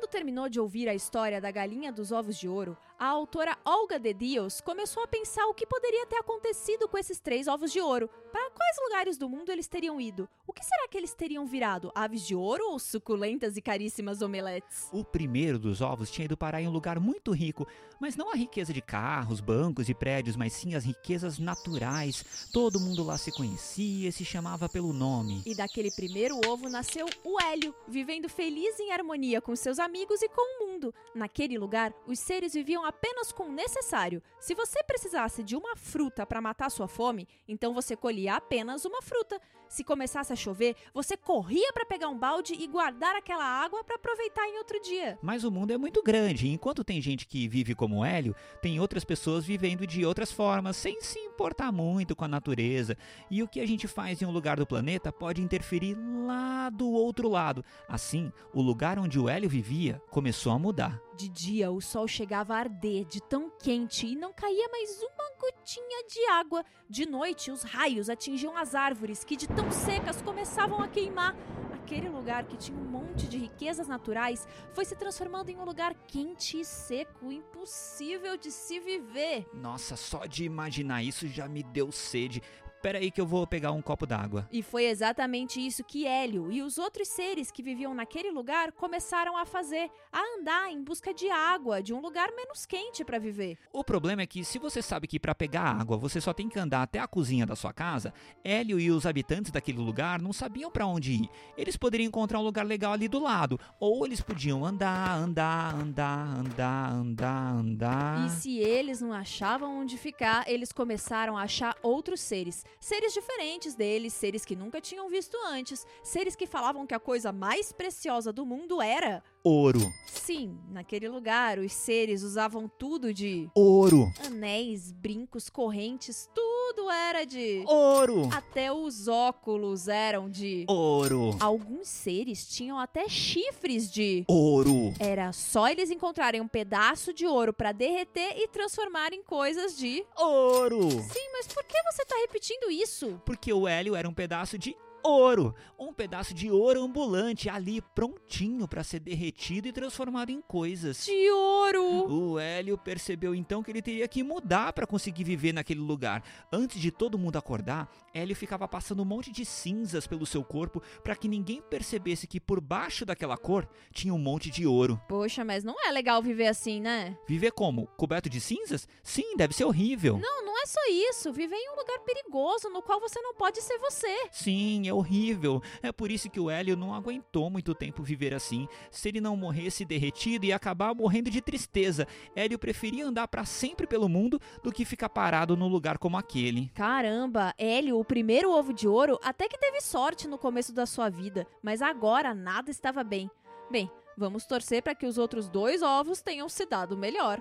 Quando 0.00 0.12
terminou 0.12 0.48
de 0.48 0.58
ouvir 0.58 0.88
a 0.88 0.94
história 0.94 1.42
da 1.42 1.50
galinha 1.50 1.92
dos 1.92 2.10
ovos 2.10 2.38
de 2.38 2.48
ouro, 2.48 2.74
a 3.00 3.06
autora 3.06 3.56
Olga 3.64 3.98
de 3.98 4.12
Dios 4.12 4.60
começou 4.60 5.02
a 5.02 5.08
pensar 5.08 5.46
o 5.46 5.54
que 5.54 5.64
poderia 5.64 6.04
ter 6.04 6.16
acontecido 6.16 6.86
com 6.86 6.98
esses 6.98 7.18
três 7.18 7.48
ovos 7.48 7.72
de 7.72 7.80
ouro. 7.80 8.10
Para 8.30 8.50
quais 8.50 8.76
lugares 8.84 9.16
do 9.16 9.26
mundo 9.26 9.50
eles 9.50 9.66
teriam 9.66 9.98
ido? 9.98 10.28
O 10.46 10.52
que 10.52 10.62
será 10.62 10.86
que 10.86 10.98
eles 10.98 11.14
teriam 11.14 11.46
virado? 11.46 11.90
Aves 11.94 12.26
de 12.26 12.34
ouro 12.34 12.62
ou 12.70 12.78
suculentas 12.78 13.56
e 13.56 13.62
caríssimas 13.62 14.20
omeletes? 14.20 14.88
O 14.92 15.02
primeiro 15.02 15.58
dos 15.58 15.80
ovos 15.80 16.10
tinha 16.10 16.26
ido 16.26 16.36
parar 16.36 16.60
em 16.60 16.68
um 16.68 16.72
lugar 16.72 17.00
muito 17.00 17.32
rico, 17.32 17.66
mas 17.98 18.16
não 18.16 18.30
a 18.30 18.36
riqueza 18.36 18.72
de 18.72 18.82
carros, 18.82 19.40
bancos 19.40 19.88
e 19.88 19.94
prédios, 19.94 20.36
mas 20.36 20.52
sim 20.52 20.74
as 20.74 20.84
riquezas 20.84 21.38
naturais. 21.38 22.50
Todo 22.52 22.78
mundo 22.78 23.02
lá 23.02 23.16
se 23.16 23.32
conhecia 23.32 24.10
e 24.10 24.12
se 24.12 24.26
chamava 24.26 24.68
pelo 24.68 24.92
nome. 24.92 25.42
E 25.46 25.54
daquele 25.54 25.90
primeiro 25.90 26.38
ovo 26.46 26.68
nasceu 26.68 27.06
o 27.24 27.40
Hélio, 27.40 27.74
vivendo 27.88 28.28
feliz 28.28 28.78
em 28.78 28.92
harmonia 28.92 29.40
com 29.40 29.56
seus 29.56 29.78
amigos 29.78 30.20
e 30.20 30.28
com 30.28 30.42
o 30.42 30.66
mundo. 30.66 30.94
Naquele 31.14 31.58
lugar, 31.58 31.94
os 32.06 32.18
seres 32.18 32.52
viviam 32.52 32.84
apenas 32.90 33.32
com 33.32 33.44
o 33.44 33.52
necessário. 33.52 34.22
Se 34.38 34.54
você 34.54 34.82
precisasse 34.84 35.42
de 35.42 35.56
uma 35.56 35.74
fruta 35.74 36.26
para 36.26 36.40
matar 36.40 36.70
sua 36.70 36.86
fome, 36.86 37.26
então 37.48 37.72
você 37.72 37.96
colhia 37.96 38.34
apenas 38.34 38.84
uma 38.84 39.00
fruta. 39.00 39.40
Se 39.68 39.84
começasse 39.84 40.32
a 40.32 40.36
chover, 40.36 40.74
você 40.92 41.16
corria 41.16 41.72
para 41.72 41.86
pegar 41.86 42.08
um 42.08 42.18
balde 42.18 42.54
e 42.54 42.66
guardar 42.66 43.14
aquela 43.14 43.44
água 43.44 43.84
para 43.84 43.94
aproveitar 43.94 44.44
em 44.48 44.58
outro 44.58 44.80
dia. 44.82 45.16
Mas 45.22 45.44
o 45.44 45.50
mundo 45.50 45.72
é 45.72 45.78
muito 45.78 46.02
grande, 46.02 46.48
enquanto 46.48 46.82
tem 46.82 47.00
gente 47.00 47.24
que 47.24 47.46
vive 47.46 47.72
como 47.72 48.04
Hélio, 48.04 48.34
tem 48.60 48.80
outras 48.80 49.04
pessoas 49.04 49.44
vivendo 49.44 49.86
de 49.86 50.04
outras 50.04 50.32
formas, 50.32 50.76
sem 50.76 51.00
se 51.00 51.20
importar 51.20 51.70
muito 51.70 52.16
com 52.16 52.24
a 52.24 52.28
natureza. 52.28 52.96
E 53.30 53.44
o 53.44 53.48
que 53.48 53.60
a 53.60 53.66
gente 53.66 53.86
faz 53.86 54.20
em 54.20 54.26
um 54.26 54.32
lugar 54.32 54.56
do 54.56 54.66
planeta 54.66 55.12
pode 55.12 55.40
interferir 55.40 55.96
lá 56.26 56.49
do 56.70 56.88
outro 56.88 57.28
lado. 57.28 57.64
Assim, 57.88 58.32
o 58.54 58.62
lugar 58.62 58.98
onde 58.98 59.18
o 59.18 59.28
Hélio 59.28 59.48
vivia 59.48 60.00
começou 60.10 60.52
a 60.52 60.58
mudar. 60.58 61.00
De 61.16 61.28
dia, 61.28 61.70
o 61.70 61.80
sol 61.80 62.08
chegava 62.08 62.54
a 62.54 62.58
arder 62.58 63.04
de 63.04 63.20
tão 63.20 63.50
quente 63.50 64.06
e 64.06 64.16
não 64.16 64.32
caía 64.32 64.68
mais 64.70 65.02
uma 65.02 65.30
gotinha 65.38 66.04
de 66.08 66.24
água. 66.30 66.64
De 66.88 67.04
noite, 67.04 67.50
os 67.50 67.62
raios 67.62 68.08
atingiam 68.08 68.56
as 68.56 68.74
árvores, 68.74 69.22
que 69.22 69.36
de 69.36 69.46
tão 69.46 69.70
secas 69.70 70.22
começavam 70.22 70.80
a 70.80 70.88
queimar. 70.88 71.36
Aquele 71.74 72.08
lugar 72.08 72.44
que 72.44 72.56
tinha 72.56 72.78
um 72.78 72.84
monte 72.84 73.26
de 73.26 73.36
riquezas 73.36 73.88
naturais 73.88 74.46
foi 74.72 74.84
se 74.84 74.94
transformando 74.94 75.50
em 75.50 75.56
um 75.56 75.64
lugar 75.64 75.94
quente 76.06 76.60
e 76.60 76.64
seco, 76.64 77.32
impossível 77.32 78.36
de 78.36 78.50
se 78.52 78.78
viver. 78.78 79.46
Nossa, 79.52 79.96
só 79.96 80.24
de 80.24 80.44
imaginar 80.44 81.02
isso 81.02 81.26
já 81.26 81.48
me 81.48 81.62
deu 81.62 81.90
sede. 81.90 82.40
Pera 82.82 82.98
aí 82.98 83.10
que 83.10 83.20
eu 83.20 83.26
vou 83.26 83.46
pegar 83.46 83.72
um 83.72 83.82
copo 83.82 84.06
d'água. 84.06 84.48
E 84.50 84.62
foi 84.62 84.84
exatamente 84.86 85.64
isso 85.64 85.84
que 85.84 86.06
Hélio 86.06 86.50
e 86.50 86.62
os 86.62 86.78
outros 86.78 87.08
seres 87.08 87.50
que 87.50 87.62
viviam 87.62 87.92
naquele 87.92 88.30
lugar 88.30 88.72
começaram 88.72 89.36
a 89.36 89.44
fazer, 89.44 89.90
a 90.10 90.20
andar 90.38 90.72
em 90.72 90.82
busca 90.82 91.12
de 91.12 91.28
água, 91.28 91.82
de 91.82 91.92
um 91.92 92.00
lugar 92.00 92.30
menos 92.34 92.64
quente 92.64 93.04
para 93.04 93.18
viver. 93.18 93.58
O 93.70 93.84
problema 93.84 94.22
é 94.22 94.26
que 94.26 94.42
se 94.44 94.58
você 94.58 94.80
sabe 94.80 95.06
que 95.06 95.20
para 95.20 95.34
pegar 95.34 95.78
água 95.78 95.98
você 95.98 96.22
só 96.22 96.32
tem 96.32 96.48
que 96.48 96.58
andar 96.58 96.82
até 96.82 96.98
a 96.98 97.06
cozinha 97.06 97.44
da 97.44 97.54
sua 97.54 97.72
casa, 97.72 98.14
Hélio 98.42 98.80
e 98.80 98.90
os 98.90 99.04
habitantes 99.04 99.52
daquele 99.52 99.78
lugar 99.78 100.20
não 100.20 100.32
sabiam 100.32 100.70
para 100.70 100.86
onde 100.86 101.12
ir. 101.12 101.28
Eles 101.58 101.76
poderiam 101.76 102.08
encontrar 102.08 102.38
um 102.38 102.44
lugar 102.44 102.64
legal 102.64 102.94
ali 102.94 103.08
do 103.08 103.18
lado, 103.18 103.60
ou 103.78 104.06
eles 104.06 104.22
podiam 104.22 104.64
andar, 104.64 105.18
andar, 105.18 105.74
andar, 105.74 106.38
andar, 106.38 106.92
andar, 106.92 107.52
andar. 107.52 108.26
E 108.26 108.30
se 108.30 108.58
eles 108.58 109.02
não 109.02 109.12
achavam 109.12 109.80
onde 109.80 109.98
ficar, 109.98 110.48
eles 110.48 110.72
começaram 110.72 111.36
a 111.36 111.42
achar 111.42 111.76
outros 111.82 112.20
seres 112.20 112.64
seres 112.78 113.12
diferentes 113.12 113.74
deles, 113.74 114.12
seres 114.12 114.44
que 114.44 114.54
nunca 114.54 114.80
tinham 114.80 115.08
visto 115.08 115.36
antes, 115.46 115.86
seres 116.02 116.36
que 116.36 116.46
falavam 116.46 116.86
que 116.86 116.94
a 116.94 117.00
coisa 117.00 117.32
mais 117.32 117.72
preciosa 117.72 118.32
do 118.32 118.44
mundo 118.46 118.80
era 118.80 119.22
ouro. 119.42 119.92
Sim, 120.06 120.58
naquele 120.70 121.08
lugar 121.08 121.58
os 121.58 121.72
seres 121.72 122.22
usavam 122.22 122.68
tudo 122.68 123.12
de 123.14 123.48
ouro. 123.54 124.12
Anéis, 124.26 124.92
brincos, 124.92 125.48
correntes, 125.48 126.28
tudo 126.34 126.90
era 126.90 127.24
de 127.24 127.62
ouro. 127.66 128.28
Até 128.32 128.72
os 128.72 129.08
óculos 129.08 129.88
eram 129.88 130.28
de 130.28 130.64
ouro. 130.68 131.36
Alguns 131.40 131.88
seres 131.88 132.48
tinham 132.48 132.78
até 132.78 133.08
chifres 133.08 133.90
de 133.90 134.24
ouro. 134.28 134.92
Era 134.98 135.32
só 135.32 135.68
eles 135.68 135.90
encontrarem 135.90 136.40
um 136.40 136.48
pedaço 136.48 137.12
de 137.12 137.26
ouro 137.26 137.52
para 137.52 137.72
derreter 137.72 138.34
e 138.36 138.48
transformar 138.48 139.12
em 139.12 139.22
coisas 139.22 139.76
de 139.76 140.04
ouro. 140.16 140.90
Sim, 140.90 141.30
mas 141.32 141.46
por 141.46 141.64
que 141.64 141.76
você 141.92 142.04
tá 142.04 142.16
repetindo 142.20 142.70
isso? 142.70 143.20
Porque 143.24 143.52
o 143.52 143.66
Hélio 143.66 143.94
era 143.94 144.08
um 144.08 144.14
pedaço 144.14 144.58
de 144.58 144.76
ouro, 145.02 145.54
um 145.78 145.92
pedaço 145.92 146.34
de 146.34 146.50
ouro 146.50 146.82
ambulante 146.82 147.48
ali 147.48 147.80
prontinho 147.80 148.66
para 148.66 148.82
ser 148.84 149.00
derretido 149.00 149.68
e 149.68 149.72
transformado 149.72 150.30
em 150.30 150.40
coisas. 150.40 151.06
De 151.06 151.30
ouro. 151.30 152.10
O 152.10 152.38
Hélio 152.38 152.76
percebeu 152.78 153.34
então 153.34 153.62
que 153.62 153.70
ele 153.70 153.82
teria 153.82 154.08
que 154.08 154.22
mudar 154.22 154.72
para 154.72 154.86
conseguir 154.86 155.24
viver 155.24 155.52
naquele 155.52 155.80
lugar. 155.80 156.22
Antes 156.52 156.80
de 156.80 156.90
todo 156.90 157.18
mundo 157.18 157.36
acordar, 157.36 157.90
Hélio 158.12 158.34
ficava 158.36 158.66
passando 158.66 159.02
um 159.02 159.06
monte 159.06 159.30
de 159.30 159.44
cinzas 159.44 160.06
pelo 160.06 160.26
seu 160.26 160.44
corpo 160.44 160.82
para 161.02 161.16
que 161.16 161.28
ninguém 161.28 161.62
percebesse 161.62 162.26
que 162.26 162.40
por 162.40 162.60
baixo 162.60 163.04
daquela 163.06 163.36
cor 163.36 163.68
tinha 163.92 164.12
um 164.12 164.18
monte 164.18 164.50
de 164.50 164.66
ouro. 164.66 165.00
Poxa, 165.08 165.44
mas 165.44 165.64
não 165.64 165.76
é 165.86 165.90
legal 165.90 166.22
viver 166.22 166.48
assim, 166.48 166.80
né? 166.80 167.16
Viver 167.26 167.52
como? 167.52 167.86
Coberto 167.96 168.28
de 168.28 168.40
cinzas? 168.40 168.88
Sim, 169.02 169.36
deve 169.36 169.54
ser 169.54 169.64
horrível. 169.64 170.18
Não, 170.18 170.44
não 170.44 170.60
é 170.62 170.66
só 170.66 170.80
isso. 170.88 171.32
Viver 171.32 171.56
em 171.56 171.72
um 171.72 171.76
lugar 171.76 171.98
perigoso 172.00 172.68
no 172.68 172.82
qual 172.82 173.00
você 173.00 173.20
não 173.20 173.34
pode 173.34 173.60
ser 173.62 173.78
você. 173.78 174.28
Sim, 174.30 174.89
é 174.90 174.94
horrível. 174.94 175.62
É 175.82 175.90
por 175.90 176.10
isso 176.10 176.28
que 176.28 176.40
o 176.40 176.50
Hélio 176.50 176.76
não 176.76 176.92
aguentou 176.94 177.48
muito 177.48 177.74
tempo 177.74 178.02
viver 178.02 178.34
assim. 178.34 178.68
Se 178.90 179.08
ele 179.08 179.20
não 179.20 179.36
morresse 179.36 179.84
derretido, 179.84 180.46
ia 180.46 180.56
acabar 180.56 180.94
morrendo 180.94 181.30
de 181.30 181.40
tristeza. 181.40 182.06
Hélio 182.34 182.58
preferia 182.58 183.06
andar 183.06 183.28
para 183.28 183.44
sempre 183.44 183.86
pelo 183.86 184.08
mundo 184.08 184.40
do 184.62 184.72
que 184.72 184.84
ficar 184.84 185.08
parado 185.08 185.56
num 185.56 185.68
lugar 185.68 185.98
como 185.98 186.16
aquele. 186.18 186.70
Caramba, 186.74 187.54
Hélio, 187.56 187.98
o 187.98 188.04
primeiro 188.04 188.50
ovo 188.50 188.72
de 188.72 188.86
ouro, 188.86 189.18
até 189.22 189.48
que 189.48 189.58
teve 189.58 189.80
sorte 189.80 190.28
no 190.28 190.38
começo 190.38 190.72
da 190.72 190.86
sua 190.86 191.08
vida, 191.08 191.46
mas 191.62 191.80
agora 191.80 192.34
nada 192.34 192.70
estava 192.70 193.02
bem. 193.02 193.30
Bem, 193.70 193.90
vamos 194.16 194.44
torcer 194.44 194.82
para 194.82 194.94
que 194.94 195.06
os 195.06 195.16
outros 195.16 195.48
dois 195.48 195.82
ovos 195.82 196.20
tenham 196.20 196.48
se 196.48 196.66
dado 196.66 196.96
melhor. 196.96 197.40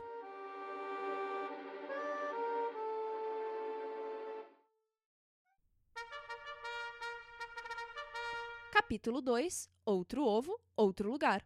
Capítulo 8.90 9.22
2 9.22 9.70
Outro 9.86 10.24
ovo, 10.26 10.60
outro 10.76 11.12
lugar. 11.12 11.44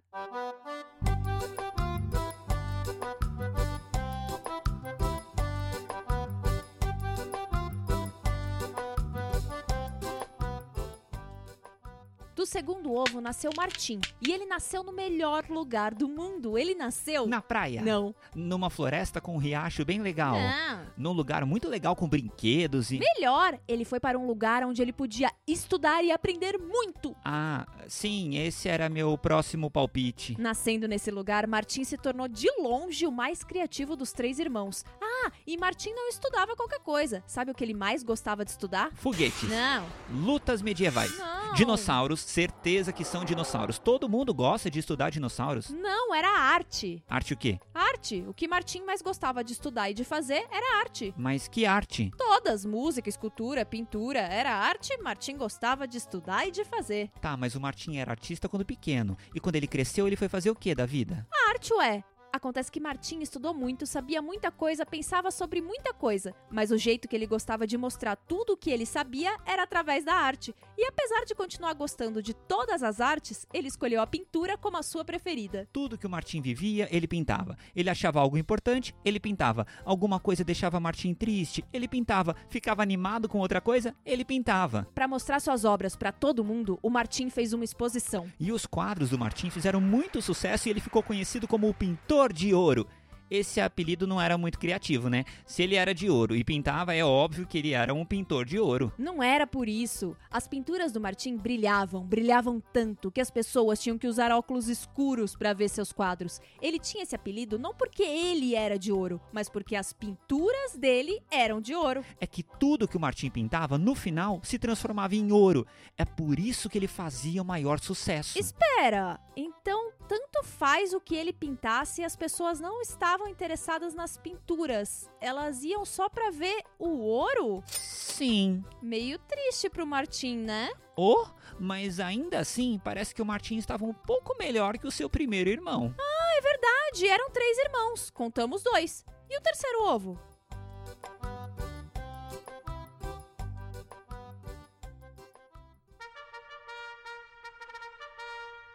Do 12.35 12.45
segundo 12.45 12.91
ovo 12.91 13.21
nasceu 13.21 13.51
Martim. 13.55 14.01
E 14.19 14.31
ele 14.31 14.45
nasceu 14.45 14.83
no 14.83 14.91
melhor 14.91 15.45
lugar 15.49 15.93
do 15.93 16.07
mundo. 16.07 16.57
Ele 16.57 16.73
nasceu. 16.73 17.27
Na 17.27 17.41
praia? 17.41 17.81
Não. 17.81 18.15
Numa 18.35 18.69
floresta 18.69 19.21
com 19.21 19.35
um 19.35 19.37
riacho 19.37 19.85
bem 19.85 20.01
legal. 20.01 20.35
Não. 20.35 20.85
Num 20.97 21.11
lugar 21.11 21.45
muito 21.45 21.69
legal 21.69 21.95
com 21.95 22.07
brinquedos 22.07 22.91
e. 22.91 22.99
Melhor, 22.99 23.59
ele 23.67 23.85
foi 23.85 23.99
para 23.99 24.17
um 24.17 24.25
lugar 24.25 24.63
onde 24.63 24.81
ele 24.81 24.91
podia 24.91 25.31
estudar 25.47 26.03
e 26.03 26.11
aprender 26.11 26.57
muito. 26.57 27.15
Ah, 27.23 27.67
sim, 27.87 28.37
esse 28.37 28.67
era 28.67 28.89
meu 28.89 29.15
próximo 29.17 29.69
palpite. 29.69 30.35
Nascendo 30.39 30.87
nesse 30.87 31.11
lugar, 31.11 31.45
Martim 31.45 31.83
se 31.83 31.97
tornou 31.97 32.27
de 32.27 32.49
longe 32.59 33.05
o 33.05 33.11
mais 33.11 33.43
criativo 33.43 33.95
dos 33.95 34.11
três 34.11 34.39
irmãos. 34.39 34.83
Ah, 35.01 35.31
e 35.45 35.55
Martim 35.55 35.91
não 35.91 36.09
estudava 36.09 36.55
qualquer 36.55 36.79
coisa. 36.79 37.23
Sabe 37.27 37.51
o 37.51 37.53
que 37.53 37.63
ele 37.63 37.73
mais 37.73 38.03
gostava 38.03 38.43
de 38.43 38.51
estudar? 38.51 38.91
Foguetes. 38.95 39.47
Não. 39.49 39.85
Lutas 40.11 40.61
medievais. 40.61 41.15
Não. 41.17 41.42
Dinossauros, 41.55 42.19
certeza 42.19 42.91
que 42.91 43.03
são 43.03 43.23
dinossauros. 43.23 43.77
Todo 43.77 44.09
mundo 44.09 44.33
gosta 44.33 44.69
de 44.69 44.79
estudar 44.79 45.09
dinossauros. 45.11 45.69
Não, 45.69 46.13
era 46.13 46.29
arte. 46.29 47.03
Arte 47.07 47.33
o 47.33 47.37
quê? 47.37 47.59
Arte. 47.73 48.23
O 48.27 48.33
que 48.33 48.47
Martim 48.47 48.81
mais 48.83 49.01
gostava 49.01 49.43
de 49.43 49.53
estudar 49.53 49.89
e 49.89 49.93
de 49.93 50.03
fazer 50.03 50.45
era 50.51 50.79
arte. 50.79 51.13
Mas 51.17 51.47
que 51.47 51.65
arte? 51.65 52.11
Todas, 52.17 52.65
música, 52.65 53.07
escultura, 53.07 53.65
pintura, 53.65 54.19
era 54.19 54.53
arte, 54.55 54.97
Martim 55.01 55.37
gostava 55.37 55.87
de 55.87 55.97
estudar 55.97 56.47
e 56.47 56.51
de 56.51 56.65
fazer. 56.65 57.09
Tá, 57.21 57.37
mas 57.37 57.55
o 57.55 57.61
Martim 57.61 57.97
era 57.97 58.11
artista 58.11 58.49
quando 58.49 58.65
pequeno. 58.65 59.17
E 59.33 59.39
quando 59.39 59.55
ele 59.55 59.67
cresceu, 59.67 60.07
ele 60.07 60.15
foi 60.15 60.27
fazer 60.27 60.49
o 60.49 60.55
quê 60.55 60.73
da 60.73 60.85
vida? 60.85 61.25
A 61.31 61.49
arte, 61.49 61.73
ué. 61.73 62.03
Acontece 62.35 62.71
que 62.71 62.79
Martim 62.79 63.21
estudou 63.21 63.53
muito, 63.53 63.85
sabia 63.85 64.19
muita 64.19 64.49
coisa, 64.49 64.83
pensava 64.83 65.29
sobre 65.29 65.61
muita 65.61 65.93
coisa, 65.93 66.33
mas 66.49 66.71
o 66.71 66.77
jeito 66.79 67.07
que 67.07 67.15
ele 67.15 67.27
gostava 67.27 67.67
de 67.67 67.77
mostrar 67.77 68.15
tudo 68.15 68.53
o 68.53 68.57
que 68.57 68.71
ele 68.71 68.87
sabia 68.87 69.37
era 69.45 69.61
através 69.61 70.03
da 70.03 70.15
arte. 70.15 70.51
E 70.75 70.83
apesar 70.87 71.25
de 71.25 71.35
continuar 71.35 71.73
gostando 71.75 72.23
de 72.23 72.33
todas 72.33 72.81
as 72.81 72.99
artes, 72.99 73.45
ele 73.53 73.67
escolheu 73.67 74.01
a 74.01 74.07
pintura 74.07 74.57
como 74.57 74.77
a 74.77 74.81
sua 74.81 75.05
preferida. 75.05 75.69
Tudo 75.71 75.95
que 75.95 76.07
o 76.07 76.09
Martim 76.09 76.41
vivia, 76.41 76.87
ele 76.91 77.07
pintava. 77.07 77.55
Ele 77.75 77.87
achava 77.87 78.19
algo 78.19 78.35
importante, 78.35 78.95
ele 79.05 79.19
pintava. 79.19 79.67
Alguma 79.85 80.19
coisa 80.19 80.43
deixava 80.43 80.79
Martim 80.79 81.13
triste, 81.13 81.63
ele 81.71 81.87
pintava. 81.87 82.35
Ficava 82.49 82.81
animado 82.81 83.29
com 83.29 83.37
outra 83.37 83.61
coisa, 83.61 83.95
ele 84.03 84.25
pintava. 84.25 84.87
Para 84.95 85.07
mostrar 85.07 85.39
suas 85.39 85.65
obras 85.65 85.95
para 85.95 86.11
todo 86.11 86.43
mundo, 86.43 86.79
o 86.81 86.89
Martim 86.89 87.29
fez 87.29 87.53
uma 87.53 87.63
exposição. 87.63 88.25
E 88.39 88.51
os 88.51 88.65
quadros 88.65 89.11
do 89.11 89.19
Martim 89.19 89.51
fizeram 89.51 89.79
muito 89.79 90.19
sucesso 90.19 90.67
e 90.67 90.71
ele 90.71 90.81
ficou 90.81 91.03
conhecido 91.03 91.47
como 91.47 91.69
o 91.69 91.73
pintor 91.75 92.22
de 92.31 92.53
ouro. 92.53 92.87
Esse 93.33 93.59
apelido 93.59 94.05
não 94.05 94.21
era 94.21 94.37
muito 94.37 94.59
criativo, 94.59 95.09
né? 95.09 95.25
Se 95.43 95.63
ele 95.63 95.73
era 95.73 95.91
de 95.91 96.07
ouro 96.07 96.35
e 96.35 96.43
pintava, 96.43 96.93
é 96.93 97.03
óbvio 97.03 97.47
que 97.47 97.57
ele 97.57 97.71
era 97.71 97.91
um 97.91 98.05
pintor 98.05 98.45
de 98.45 98.59
ouro. 98.59 98.93
Não 98.95 99.23
era 99.23 99.47
por 99.47 99.67
isso. 99.67 100.15
As 100.29 100.47
pinturas 100.47 100.91
do 100.91 101.01
Martim 101.01 101.35
brilhavam, 101.35 102.05
brilhavam 102.05 102.61
tanto 102.71 103.09
que 103.09 103.19
as 103.19 103.31
pessoas 103.31 103.81
tinham 103.81 103.97
que 103.97 104.05
usar 104.05 104.31
óculos 104.31 104.67
escuros 104.67 105.35
para 105.35 105.51
ver 105.51 105.67
seus 105.67 105.91
quadros. 105.91 106.39
Ele 106.61 106.77
tinha 106.77 107.01
esse 107.01 107.15
apelido 107.15 107.57
não 107.57 107.73
porque 107.73 108.03
ele 108.03 108.53
era 108.53 108.77
de 108.77 108.91
ouro, 108.91 109.19
mas 109.31 109.49
porque 109.49 109.75
as 109.75 109.91
pinturas 109.91 110.75
dele 110.77 111.19
eram 111.31 111.59
de 111.59 111.73
ouro. 111.73 112.05
É 112.21 112.27
que 112.27 112.43
tudo 112.43 112.87
que 112.87 112.97
o 112.97 112.99
Martim 112.99 113.31
pintava, 113.31 113.79
no 113.79 113.95
final, 113.95 114.41
se 114.43 114.59
transformava 114.59 115.15
em 115.15 115.31
ouro. 115.31 115.65
É 115.97 116.05
por 116.05 116.37
isso 116.37 116.69
que 116.69 116.77
ele 116.77 116.87
fazia 116.87 117.41
o 117.41 117.45
maior 117.45 117.79
sucesso. 117.79 118.37
Espera, 118.37 119.19
então 119.35 119.91
tanto 120.07 120.43
faz 120.43 120.93
o 120.93 120.99
que 120.99 121.15
ele 121.15 121.33
pintasse, 121.33 122.03
as 122.03 122.15
pessoas 122.15 122.59
não 122.59 122.81
estavam 122.81 123.22
interessadas 123.27 123.93
nas 123.93 124.17
pinturas. 124.17 125.09
Elas 125.19 125.63
iam 125.63 125.85
só 125.85 126.09
pra 126.09 126.29
ver 126.29 126.63
o 126.77 126.89
ouro? 126.99 127.63
Sim. 127.67 128.63
Meio 128.81 129.17
triste 129.19 129.69
pro 129.69 129.87
Martim, 129.87 130.37
né? 130.37 130.71
Oh, 130.95 131.25
mas 131.59 131.99
ainda 131.99 132.39
assim, 132.39 132.79
parece 132.83 133.13
que 133.13 133.21
o 133.21 133.25
Martim 133.25 133.57
estava 133.57 133.83
um 133.85 133.93
pouco 133.93 134.37
melhor 134.37 134.77
que 134.77 134.87
o 134.87 134.91
seu 134.91 135.09
primeiro 135.09 135.49
irmão. 135.49 135.93
Ah, 135.99 136.37
é 136.37 136.41
verdade, 136.41 137.07
eram 137.07 137.29
três 137.31 137.57
irmãos, 137.57 138.09
contamos 138.09 138.61
dois. 138.61 139.05
E 139.29 139.37
o 139.37 139.41
terceiro 139.41 139.83
ovo? 139.85 140.19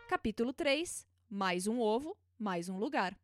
Capítulo 0.08 0.52
3 0.52 1.06
Mais 1.30 1.66
um 1.66 1.80
ovo, 1.80 2.16
mais 2.38 2.68
um 2.68 2.78
lugar. 2.78 3.16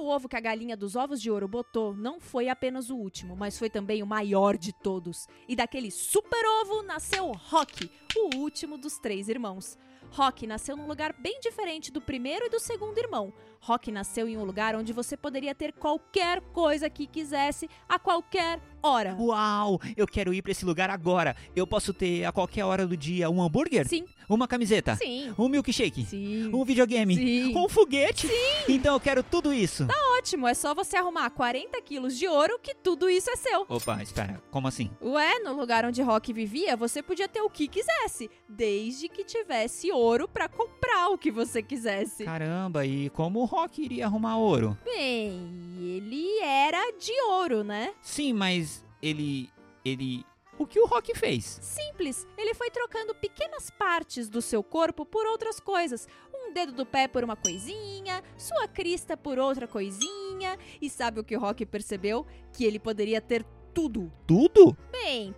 O 0.00 0.02
terceiro 0.02 0.16
ovo 0.16 0.28
que 0.28 0.36
a 0.36 0.40
galinha 0.40 0.76
dos 0.76 0.96
ovos 0.96 1.20
de 1.20 1.30
ouro 1.30 1.46
botou 1.46 1.94
não 1.94 2.18
foi 2.18 2.48
apenas 2.48 2.88
o 2.88 2.96
último, 2.96 3.36
mas 3.36 3.58
foi 3.58 3.68
também 3.68 4.02
o 4.02 4.06
maior 4.06 4.56
de 4.56 4.72
todos. 4.72 5.28
E 5.46 5.54
daquele 5.54 5.90
super 5.90 6.42
ovo 6.62 6.82
nasceu 6.82 7.30
Rock, 7.32 7.90
o 8.16 8.36
último 8.38 8.78
dos 8.78 8.98
três 8.98 9.28
irmãos. 9.28 9.78
Rock 10.10 10.46
nasceu 10.46 10.76
num 10.76 10.88
lugar 10.88 11.12
bem 11.12 11.38
diferente 11.40 11.92
do 11.92 12.00
primeiro 12.00 12.46
e 12.46 12.48
do 12.48 12.58
segundo 12.58 12.96
irmão. 12.96 13.32
Rock 13.60 13.92
nasceu 13.92 14.26
em 14.26 14.38
um 14.38 14.44
lugar 14.44 14.74
onde 14.74 14.92
você 14.92 15.16
poderia 15.16 15.54
ter 15.54 15.72
qualquer 15.72 16.40
coisa 16.52 16.88
que 16.88 17.06
quisesse 17.06 17.68
a 17.86 17.98
qualquer 17.98 18.58
hora. 18.82 19.16
Uau, 19.18 19.80
eu 19.96 20.06
quero 20.06 20.32
ir 20.34 20.42
pra 20.42 20.52
esse 20.52 20.64
lugar 20.64 20.90
agora. 20.90 21.34
Eu 21.54 21.66
posso 21.66 21.92
ter 21.92 22.24
a 22.24 22.32
qualquer 22.32 22.64
hora 22.64 22.86
do 22.86 22.96
dia 22.96 23.28
um 23.30 23.42
hambúrguer? 23.42 23.86
Sim, 23.88 24.04
Uma 24.28 24.46
camiseta? 24.46 24.96
sim, 24.96 25.32
Um 25.38 25.48
milkshake? 25.48 26.04
sim. 26.06 26.50
Um 26.52 26.64
videogame? 26.64 27.14
Sim. 27.16 27.56
Um 27.56 27.68
foguete? 27.68 28.26
Sim. 28.28 28.34
Então 28.68 28.94
eu 28.94 29.00
quero 29.00 29.22
tudo 29.22 29.52
isso. 29.52 29.86
Ótimo, 30.18 30.46
é 30.46 30.54
só 30.54 30.74
você 30.74 30.96
arrumar 30.96 31.30
40 31.30 31.80
quilos 31.82 32.16
de 32.18 32.26
ouro 32.28 32.58
que 32.62 32.74
tudo 32.74 33.08
isso 33.08 33.30
é 33.30 33.36
seu. 33.36 33.64
Opa, 33.68 34.02
espera, 34.02 34.40
como 34.50 34.68
assim? 34.68 34.90
Ué, 35.02 35.38
no 35.40 35.52
lugar 35.54 35.84
onde 35.84 36.02
Rock 36.02 36.32
vivia, 36.32 36.76
você 36.76 37.02
podia 37.02 37.26
ter 37.28 37.40
o 37.40 37.48
que 37.50 37.66
quisesse, 37.66 38.30
desde 38.48 39.08
que 39.08 39.24
tivesse 39.24 39.90
ouro 39.90 40.28
pra 40.28 40.48
comprar 40.48 41.08
o 41.08 41.16
que 41.18 41.30
você 41.30 41.62
quisesse. 41.62 42.24
Caramba, 42.24 42.84
e 42.84 43.08
como 43.10 43.40
o 43.40 43.44
Rock 43.44 43.82
iria 43.82 44.04
arrumar 44.06 44.36
ouro? 44.36 44.76
Bem, 44.84 45.40
ele 45.78 46.38
era 46.40 46.92
de 46.98 47.12
ouro, 47.30 47.64
né? 47.64 47.92
Sim, 48.02 48.32
mas 48.34 48.69
ele. 49.02 49.50
ele. 49.84 50.24
O 50.58 50.66
que 50.66 50.78
o 50.78 50.86
Rock 50.86 51.16
fez? 51.16 51.58
Simples, 51.62 52.26
ele 52.36 52.52
foi 52.52 52.70
trocando 52.70 53.14
pequenas 53.14 53.70
partes 53.70 54.28
do 54.28 54.42
seu 54.42 54.62
corpo 54.62 55.06
por 55.06 55.26
outras 55.26 55.58
coisas. 55.58 56.06
Um 56.34 56.52
dedo 56.52 56.72
do 56.72 56.84
pé 56.84 57.08
por 57.08 57.24
uma 57.24 57.34
coisinha, 57.34 58.22
sua 58.36 58.68
crista 58.68 59.16
por 59.16 59.38
outra 59.38 59.66
coisinha. 59.66 60.58
E 60.80 60.90
sabe 60.90 61.18
o 61.18 61.24
que 61.24 61.34
o 61.34 61.40
Rock 61.40 61.64
percebeu? 61.64 62.26
Que 62.52 62.64
ele 62.66 62.78
poderia 62.78 63.22
ter 63.22 63.42
tudo. 63.72 64.12
Tudo? 64.26 64.76
Bem, 64.92 65.34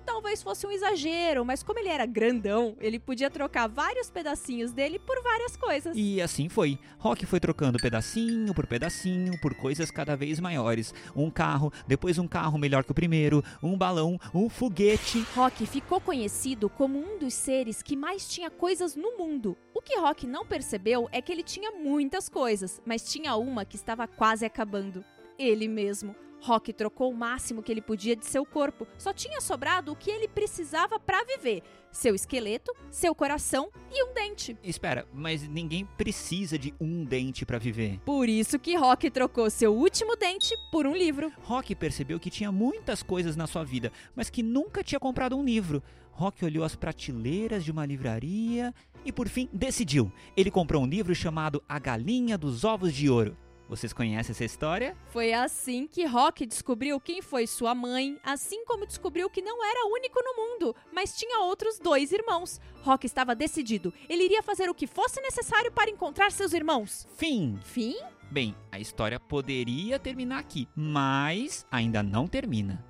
talvez 0.00 0.42
fosse 0.42 0.66
um 0.66 0.70
exagero, 0.70 1.44
mas 1.44 1.62
como 1.62 1.78
ele 1.78 1.88
era 1.88 2.06
grandão, 2.06 2.76
ele 2.80 2.98
podia 2.98 3.30
trocar 3.30 3.68
vários 3.68 4.10
pedacinhos 4.10 4.72
dele 4.72 4.98
por 4.98 5.22
várias 5.22 5.56
coisas. 5.56 5.96
E 5.96 6.20
assim 6.20 6.48
foi. 6.48 6.78
Rock 6.98 7.26
foi 7.26 7.40
trocando 7.40 7.78
pedacinho 7.78 8.54
por 8.54 8.66
pedacinho 8.66 9.38
por 9.40 9.54
coisas 9.54 9.90
cada 9.90 10.16
vez 10.16 10.40
maiores. 10.40 10.94
Um 11.14 11.30
carro, 11.30 11.72
depois 11.86 12.18
um 12.18 12.26
carro 12.26 12.58
melhor 12.58 12.84
que 12.84 12.92
o 12.92 12.94
primeiro, 12.94 13.44
um 13.62 13.76
balão, 13.76 14.18
um 14.34 14.48
foguete. 14.48 15.24
Rock 15.34 15.66
ficou 15.66 16.00
conhecido 16.00 16.68
como 16.68 16.98
um 16.98 17.18
dos 17.18 17.34
seres 17.34 17.82
que 17.82 17.96
mais 17.96 18.28
tinha 18.28 18.50
coisas 18.50 18.96
no 18.96 19.16
mundo. 19.16 19.56
O 19.74 19.82
que 19.82 19.98
Rock 19.98 20.26
não 20.26 20.44
percebeu 20.44 21.08
é 21.12 21.22
que 21.22 21.32
ele 21.32 21.42
tinha 21.42 21.70
muitas 21.72 22.28
coisas, 22.28 22.80
mas 22.84 23.10
tinha 23.10 23.36
uma 23.36 23.64
que 23.64 23.76
estava 23.76 24.06
quase 24.06 24.44
acabando. 24.44 25.04
Ele 25.38 25.68
mesmo. 25.68 26.14
Rock 26.42 26.72
trocou 26.72 27.10
o 27.10 27.16
máximo 27.16 27.62
que 27.62 27.70
ele 27.70 27.82
podia 27.82 28.16
de 28.16 28.24
seu 28.24 28.44
corpo, 28.44 28.86
só 28.98 29.12
tinha 29.12 29.40
sobrado 29.40 29.92
o 29.92 29.96
que 29.96 30.10
ele 30.10 30.26
precisava 30.26 30.98
para 30.98 31.24
viver: 31.24 31.62
seu 31.92 32.14
esqueleto, 32.14 32.74
seu 32.90 33.14
coração 33.14 33.70
e 33.90 34.04
um 34.04 34.14
dente. 34.14 34.56
Espera, 34.62 35.06
mas 35.12 35.46
ninguém 35.46 35.84
precisa 35.84 36.58
de 36.58 36.74
um 36.80 37.04
dente 37.04 37.44
para 37.44 37.58
viver. 37.58 38.00
Por 38.04 38.28
isso 38.28 38.58
que 38.58 38.76
Rock 38.76 39.10
trocou 39.10 39.50
seu 39.50 39.74
último 39.74 40.16
dente 40.16 40.54
por 40.70 40.86
um 40.86 40.96
livro. 40.96 41.32
Rock 41.42 41.74
percebeu 41.74 42.18
que 42.18 42.30
tinha 42.30 42.50
muitas 42.50 43.02
coisas 43.02 43.36
na 43.36 43.46
sua 43.46 43.64
vida, 43.64 43.92
mas 44.14 44.30
que 44.30 44.42
nunca 44.42 44.82
tinha 44.82 45.00
comprado 45.00 45.36
um 45.36 45.44
livro. 45.44 45.82
Rock 46.12 46.44
olhou 46.44 46.64
as 46.64 46.76
prateleiras 46.76 47.64
de 47.64 47.70
uma 47.70 47.86
livraria 47.86 48.74
e 49.04 49.12
por 49.12 49.28
fim 49.28 49.48
decidiu. 49.52 50.12
Ele 50.36 50.50
comprou 50.50 50.82
um 50.82 50.86
livro 50.86 51.14
chamado 51.14 51.62
A 51.68 51.78
Galinha 51.78 52.36
dos 52.36 52.64
Ovos 52.64 52.92
de 52.92 53.08
Ouro. 53.08 53.36
Vocês 53.70 53.92
conhecem 53.92 54.32
essa 54.32 54.44
história? 54.44 54.96
Foi 55.12 55.32
assim 55.32 55.86
que 55.86 56.04
Rock 56.04 56.44
descobriu 56.44 56.98
quem 56.98 57.22
foi 57.22 57.46
sua 57.46 57.72
mãe, 57.72 58.18
assim 58.24 58.64
como 58.64 58.84
descobriu 58.84 59.30
que 59.30 59.40
não 59.40 59.64
era 59.64 59.86
único 59.86 60.20
no 60.24 60.34
mundo, 60.34 60.74
mas 60.92 61.16
tinha 61.16 61.38
outros 61.44 61.78
dois 61.78 62.10
irmãos. 62.10 62.60
Rock 62.82 63.06
estava 63.06 63.32
decidido. 63.32 63.94
Ele 64.08 64.24
iria 64.24 64.42
fazer 64.42 64.68
o 64.68 64.74
que 64.74 64.88
fosse 64.88 65.20
necessário 65.20 65.70
para 65.70 65.88
encontrar 65.88 66.32
seus 66.32 66.52
irmãos. 66.52 67.06
Fim. 67.16 67.60
Fim? 67.62 67.94
Bem, 68.28 68.56
a 68.72 68.80
história 68.80 69.20
poderia 69.20 70.00
terminar 70.00 70.40
aqui, 70.40 70.66
mas 70.74 71.64
ainda 71.70 72.02
não 72.02 72.26
termina. 72.26 72.84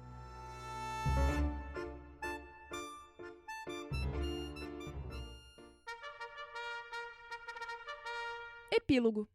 Epílogo. 8.72 9.28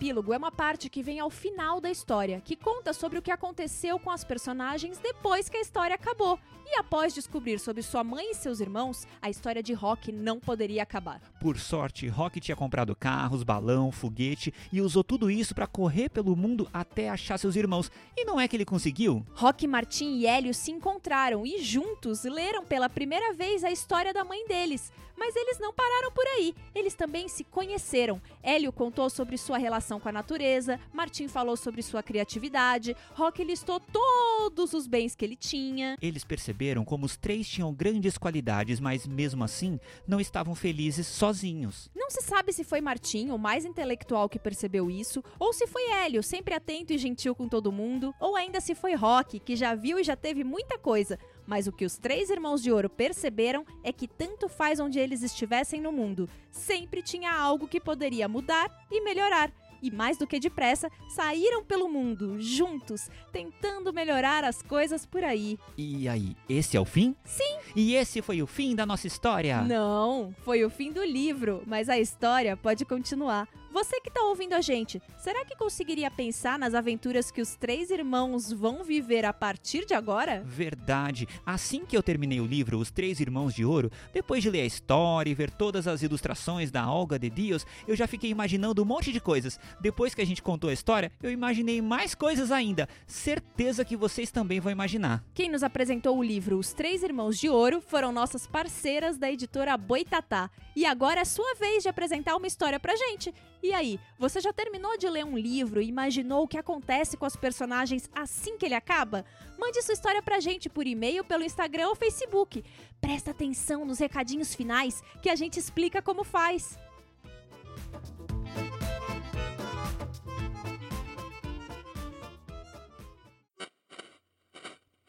Epílogo 0.00 0.32
é 0.32 0.38
uma 0.38 0.50
parte 0.50 0.88
que 0.88 1.02
vem 1.02 1.20
ao 1.20 1.28
final 1.28 1.78
da 1.78 1.90
história, 1.90 2.40
que 2.42 2.56
conta 2.56 2.94
sobre 2.94 3.18
o 3.18 3.22
que 3.22 3.30
aconteceu 3.30 3.98
com 3.98 4.10
as 4.10 4.24
personagens 4.24 4.98
depois 4.98 5.50
que 5.50 5.58
a 5.58 5.60
história 5.60 5.94
acabou. 5.94 6.38
E 6.72 6.78
após 6.78 7.12
descobrir 7.12 7.58
sobre 7.58 7.82
sua 7.82 8.04
mãe 8.04 8.30
e 8.30 8.34
seus 8.34 8.60
irmãos, 8.60 9.04
a 9.20 9.28
história 9.28 9.60
de 9.60 9.72
Rock 9.72 10.12
não 10.12 10.38
poderia 10.38 10.84
acabar. 10.84 11.20
Por 11.40 11.58
sorte, 11.58 12.06
Rock 12.06 12.38
tinha 12.38 12.54
comprado 12.54 12.94
carros, 12.94 13.42
balão, 13.42 13.90
foguete 13.90 14.54
e 14.72 14.80
usou 14.80 15.02
tudo 15.02 15.28
isso 15.28 15.52
para 15.52 15.66
correr 15.66 16.10
pelo 16.10 16.36
mundo 16.36 16.68
até 16.72 17.08
achar 17.08 17.38
seus 17.38 17.56
irmãos. 17.56 17.90
E 18.16 18.24
não 18.24 18.40
é 18.40 18.46
que 18.46 18.56
ele 18.56 18.64
conseguiu? 18.64 19.26
Rock, 19.34 19.66
Martin 19.66 20.18
e 20.18 20.26
Hélio 20.28 20.54
se 20.54 20.70
encontraram 20.70 21.44
e 21.44 21.60
juntos 21.60 22.22
leram 22.22 22.64
pela 22.64 22.88
primeira 22.88 23.34
vez 23.34 23.64
a 23.64 23.70
história 23.72 24.14
da 24.14 24.22
mãe 24.22 24.46
deles. 24.46 24.92
Mas 25.18 25.36
eles 25.36 25.58
não 25.58 25.70
pararam 25.70 26.10
por 26.12 26.26
aí. 26.28 26.54
Eles 26.74 26.94
também 26.94 27.28
se 27.28 27.44
conheceram. 27.44 28.22
Hélio 28.42 28.72
contou 28.72 29.10
sobre 29.10 29.36
sua 29.36 29.58
relação 29.58 30.00
com 30.00 30.08
a 30.08 30.12
natureza, 30.12 30.80
Martin 30.94 31.28
falou 31.28 31.58
sobre 31.58 31.82
sua 31.82 32.02
criatividade, 32.02 32.96
Rock 33.12 33.44
listou 33.44 33.78
todos 33.80 34.72
os 34.72 34.86
bens 34.86 35.14
que 35.14 35.22
ele 35.22 35.36
tinha. 35.36 35.98
Eles 36.00 36.24
perceberam 36.24 36.59
como 36.84 37.06
os 37.06 37.16
três 37.16 37.48
tinham 37.48 37.72
grandes 37.72 38.18
qualidades, 38.18 38.78
mas 38.78 39.06
mesmo 39.06 39.42
assim 39.42 39.80
não 40.06 40.20
estavam 40.20 40.54
felizes 40.54 41.06
sozinhos. 41.06 41.90
Não 41.94 42.10
se 42.10 42.20
sabe 42.20 42.52
se 42.52 42.64
foi 42.64 42.82
Martin, 42.82 43.30
o 43.30 43.38
mais 43.38 43.64
intelectual, 43.64 44.28
que 44.28 44.38
percebeu 44.38 44.90
isso, 44.90 45.24
ou 45.38 45.54
se 45.54 45.66
foi 45.66 45.90
Hélio, 45.90 46.22
sempre 46.22 46.54
atento 46.54 46.92
e 46.92 46.98
gentil 46.98 47.34
com 47.34 47.48
todo 47.48 47.72
mundo, 47.72 48.14
ou 48.20 48.36
ainda 48.36 48.60
se 48.60 48.74
foi 48.74 48.94
Rock, 48.94 49.40
que 49.40 49.56
já 49.56 49.74
viu 49.74 49.98
e 49.98 50.04
já 50.04 50.14
teve 50.14 50.44
muita 50.44 50.78
coisa. 50.78 51.18
Mas 51.46 51.66
o 51.66 51.72
que 51.72 51.86
os 51.86 51.96
três 51.96 52.28
irmãos 52.28 52.62
de 52.62 52.70
ouro 52.70 52.90
perceberam 52.90 53.64
é 53.82 53.90
que 53.92 54.06
tanto 54.06 54.48
faz 54.48 54.78
onde 54.78 54.98
eles 54.98 55.22
estivessem 55.22 55.80
no 55.80 55.90
mundo, 55.90 56.28
sempre 56.50 57.02
tinha 57.02 57.32
algo 57.32 57.66
que 57.66 57.80
poderia 57.80 58.28
mudar 58.28 58.70
e 58.90 59.00
melhorar. 59.00 59.50
E 59.82 59.90
mais 59.90 60.16
do 60.16 60.26
que 60.26 60.38
depressa, 60.38 60.90
saíram 61.08 61.64
pelo 61.64 61.88
mundo, 61.88 62.40
juntos, 62.40 63.08
tentando 63.32 63.92
melhorar 63.92 64.44
as 64.44 64.62
coisas 64.62 65.06
por 65.06 65.24
aí. 65.24 65.58
E 65.76 66.08
aí, 66.08 66.36
esse 66.48 66.76
é 66.76 66.80
o 66.80 66.84
fim? 66.84 67.14
Sim! 67.24 67.58
E 67.74 67.94
esse 67.94 68.20
foi 68.22 68.42
o 68.42 68.46
fim 68.46 68.74
da 68.74 68.84
nossa 68.84 69.06
história? 69.06 69.62
Não, 69.62 70.34
foi 70.44 70.64
o 70.64 70.70
fim 70.70 70.92
do 70.92 71.04
livro, 71.04 71.62
mas 71.66 71.88
a 71.88 71.98
história 71.98 72.56
pode 72.56 72.84
continuar. 72.84 73.48
Você 73.72 74.00
que 74.00 74.08
está 74.08 74.20
ouvindo 74.24 74.54
a 74.54 74.60
gente, 74.60 75.00
será 75.16 75.44
que 75.44 75.54
conseguiria 75.54 76.10
pensar 76.10 76.58
nas 76.58 76.74
aventuras 76.74 77.30
que 77.30 77.40
os 77.40 77.54
três 77.54 77.88
irmãos 77.88 78.52
vão 78.52 78.82
viver 78.82 79.24
a 79.24 79.32
partir 79.32 79.86
de 79.86 79.94
agora? 79.94 80.42
Verdade. 80.44 81.28
Assim 81.46 81.86
que 81.86 81.96
eu 81.96 82.02
terminei 82.02 82.40
o 82.40 82.46
livro 82.46 82.78
Os 82.78 82.90
Três 82.90 83.20
Irmãos 83.20 83.54
de 83.54 83.64
Ouro, 83.64 83.88
depois 84.12 84.42
de 84.42 84.50
ler 84.50 84.62
a 84.62 84.66
história 84.66 85.30
e 85.30 85.34
ver 85.34 85.52
todas 85.52 85.86
as 85.86 86.02
ilustrações 86.02 86.72
da 86.72 86.90
Olga 86.90 87.16
de 87.16 87.30
Dios, 87.30 87.64
eu 87.86 87.94
já 87.94 88.08
fiquei 88.08 88.28
imaginando 88.28 88.82
um 88.82 88.84
monte 88.84 89.12
de 89.12 89.20
coisas. 89.20 89.60
Depois 89.80 90.16
que 90.16 90.20
a 90.20 90.26
gente 90.26 90.42
contou 90.42 90.68
a 90.68 90.72
história, 90.72 91.12
eu 91.22 91.30
imaginei 91.30 91.80
mais 91.80 92.12
coisas 92.12 92.50
ainda. 92.50 92.88
Certeza 93.06 93.84
que 93.84 93.96
vocês 93.96 94.32
também 94.32 94.58
vão 94.58 94.72
imaginar. 94.72 95.24
Quem 95.32 95.48
nos 95.48 95.62
apresentou 95.62 96.18
o 96.18 96.24
livro 96.24 96.58
Os 96.58 96.72
Três 96.72 97.04
Irmãos 97.04 97.38
de 97.38 97.48
Ouro 97.48 97.80
foram 97.80 98.10
nossas 98.10 98.48
parceiras 98.48 99.16
da 99.16 99.30
editora 99.30 99.76
Boitatá. 99.76 100.50
E 100.74 100.84
agora 100.84 101.20
é 101.20 101.24
sua 101.24 101.54
vez 101.54 101.84
de 101.84 101.88
apresentar 101.88 102.34
uma 102.36 102.46
história 102.48 102.80
pra 102.80 102.96
gente. 102.96 103.32
E 103.62 103.74
aí, 103.74 104.00
você 104.18 104.40
já 104.40 104.52
terminou 104.52 104.96
de 104.96 105.08
ler 105.08 105.24
um 105.24 105.36
livro 105.36 105.82
e 105.82 105.88
imaginou 105.88 106.44
o 106.44 106.48
que 106.48 106.56
acontece 106.56 107.16
com 107.16 107.26
os 107.26 107.36
personagens 107.36 108.08
assim 108.14 108.56
que 108.56 108.64
ele 108.64 108.74
acaba? 108.74 109.24
Mande 109.58 109.82
sua 109.82 109.92
história 109.92 110.22
pra 110.22 110.40
gente 110.40 110.68
por 110.70 110.86
e-mail, 110.86 111.22
pelo 111.24 111.44
Instagram 111.44 111.88
ou 111.88 111.94
Facebook. 111.94 112.64
Presta 113.00 113.32
atenção 113.32 113.84
nos 113.84 113.98
recadinhos 113.98 114.54
finais 114.54 115.02
que 115.20 115.28
a 115.28 115.36
gente 115.36 115.58
explica 115.58 116.00
como 116.00 116.24
faz. 116.24 116.78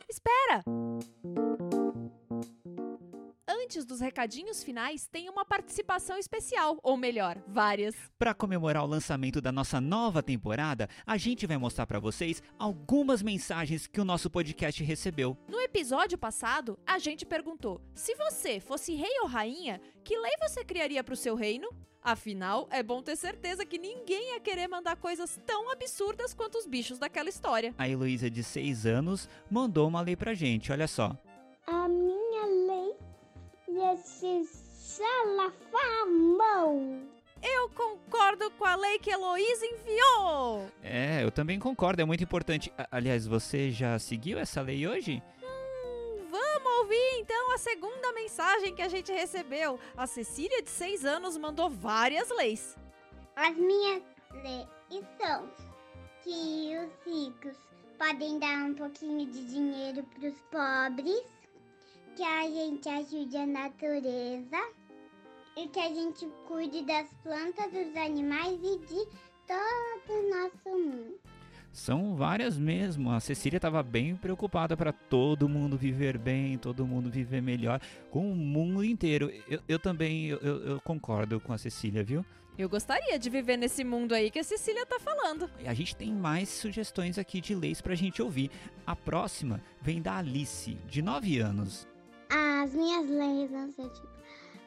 Espera! 0.10 0.64
Antes 3.72 3.86
dos 3.86 4.02
recadinhos 4.02 4.62
finais, 4.62 5.08
tem 5.08 5.30
uma 5.30 5.46
participação 5.46 6.18
especial, 6.18 6.78
ou 6.84 6.98
melhor, 6.98 7.42
várias. 7.48 7.96
Para 8.20 8.34
comemorar 8.34 8.84
o 8.84 8.86
lançamento 8.86 9.40
da 9.40 9.50
nossa 9.50 9.80
nova 9.80 10.22
temporada, 10.22 10.90
a 11.08 11.16
gente 11.16 11.48
vai 11.48 11.58
mostrar 11.58 11.88
para 11.88 11.98
vocês 11.98 12.44
algumas 12.60 13.24
mensagens 13.24 13.88
que 13.88 14.02
o 14.02 14.04
nosso 14.04 14.30
podcast 14.30 14.84
recebeu. 14.84 15.38
No 15.48 15.58
episódio 15.62 16.18
passado, 16.18 16.78
a 16.86 17.00
gente 17.00 17.26
perguntou: 17.26 17.80
se 17.96 18.14
você 18.16 18.60
fosse 18.60 18.94
rei 18.94 19.20
ou 19.22 19.28
rainha, 19.28 19.80
que 20.04 20.18
lei 20.18 20.34
você 20.42 20.66
criaria 20.66 21.02
para 21.02 21.14
o 21.14 21.16
seu 21.16 21.34
reino? 21.34 21.70
Afinal, 22.04 22.68
é 22.72 22.84
bom 22.84 23.02
ter 23.02 23.16
certeza 23.16 23.66
que 23.66 23.78
ninguém 23.78 24.34
ia 24.34 24.42
querer 24.42 24.68
mandar 24.68 24.98
coisas 24.98 25.40
tão 25.46 25.72
absurdas 25.72 26.34
quanto 26.34 26.58
os 26.58 26.68
bichos 26.68 27.00
daquela 27.00 27.30
história. 27.30 27.74
A 27.78 27.88
Heloísa, 27.88 28.30
de 28.30 28.44
6 28.44 28.86
anos, 28.86 29.30
mandou 29.50 29.88
uma 29.88 30.02
lei 30.02 30.18
pra 30.18 30.34
gente, 30.34 30.74
olha 30.74 30.90
só. 30.90 31.18
A 31.66 31.88
minha 31.88 32.46
lei 32.68 32.81
ser 33.98 34.44
salafamão. 34.92 35.82
Eu 37.42 37.70
concordo 37.70 38.52
com 38.52 38.66
a 38.66 38.76
lei 38.76 39.00
que 39.00 39.10
Heloísa 39.10 39.66
enviou! 39.66 40.70
É, 40.84 41.24
eu 41.24 41.32
também 41.32 41.58
concordo, 41.60 42.02
é 42.02 42.06
muito 42.06 42.24
importante. 42.24 42.72
Aliás, 42.92 43.26
você 43.26 43.72
já 43.72 43.98
seguiu 43.98 44.38
essa 44.38 44.62
lei 44.62 44.88
hoje? 44.88 45.24
Hum, 45.42 46.28
vamos 46.30 46.72
ouvir 46.80 47.20
então 47.20 47.52
a 47.54 47.58
segunda 47.58 48.14
mensagem 48.14 48.76
que 48.76 48.82
a 48.84 48.88
gente 48.88 49.12
recebeu. 49.12 49.80
A 49.98 50.06
Cecília, 50.06 50.62
de 50.62 50.70
6 50.70 51.04
anos, 51.04 51.36
mandou 51.38 51.68
várias 51.70 52.30
leis. 52.30 52.78
As 53.36 53.58
minhas 53.58 54.04
leis 54.44 54.68
são 55.20 55.50
que 56.24 56.78
os 56.78 56.92
ricos 57.06 57.58
podem 57.98 58.38
dar 58.38 58.66
um 58.66 58.74
pouquinho 58.76 59.26
de 59.32 59.46
dinheiro 59.46 60.04
para 60.04 60.30
os 60.30 60.42
pobres, 60.52 61.24
que 62.16 62.24
a 62.24 62.44
gente 62.50 62.88
ajude 62.90 63.38
a 63.38 63.46
natureza 63.46 64.58
e 65.58 65.68
que 65.68 65.80
a 65.80 65.90
gente 65.94 66.28
cuide 66.48 66.84
das 66.84 67.08
plantas, 67.24 67.72
dos 67.72 67.96
animais 67.96 68.60
e 68.64 68.78
de 68.80 69.06
todo 69.48 70.10
o 70.10 70.30
nosso 70.30 70.70
mundo. 70.70 71.20
São 71.74 72.16
várias 72.16 72.58
mesmo. 72.58 73.12
A 73.12 73.20
Cecília 73.22 73.58
estava 73.58 73.82
bem 73.82 74.16
preocupada 74.16 74.76
para 74.76 74.92
todo 74.92 75.48
mundo 75.48 75.78
viver 75.78 76.18
bem, 76.18 76.58
todo 76.58 76.86
mundo 76.86 77.10
viver 77.10 77.42
melhor, 77.42 77.80
com 78.10 78.30
o 78.30 78.36
mundo 78.36 78.84
inteiro. 78.84 79.32
Eu, 79.48 79.62
eu 79.68 79.80
também 79.80 80.28
eu, 80.28 80.40
eu- 80.40 80.82
concordo 80.82 81.40
com 81.40 81.54
a 81.54 81.58
Cecília, 81.58 82.04
viu? 82.04 82.26
Eu 82.58 82.68
gostaria 82.68 83.18
de 83.18 83.30
viver 83.30 83.56
nesse 83.56 83.84
mundo 83.86 84.14
aí 84.14 84.30
que 84.30 84.38
a 84.38 84.44
Cecília 84.44 84.86
tá 84.86 85.00
falando. 85.00 85.50
E 85.60 85.68
A 85.68 85.74
gente 85.74 85.96
tem 85.96 86.12
mais 86.12 86.50
sugestões 86.50 87.18
aqui 87.18 87.40
de 87.40 87.56
leis 87.56 87.80
pra 87.82 87.96
gente 87.96 88.22
ouvir. 88.22 88.52
A 88.86 88.94
próxima 88.96 89.64
vem 89.82 90.02
da 90.02 90.18
Alice, 90.18 90.74
de 90.88 91.02
9 91.02 91.40
anos. 91.40 91.88
As 92.34 92.74
minhas 92.74 93.10
leis 93.10 93.52
vão 93.52 93.70
ser 93.72 93.90
tipo: 93.90 94.08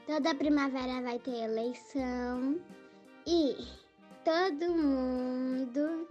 toda 0.06 0.34
primavera 0.34 1.00
vai 1.00 1.18
ter 1.18 1.44
eleição 1.44 2.60
e 3.26 3.56
todo 4.22 4.74
mundo 4.74 6.06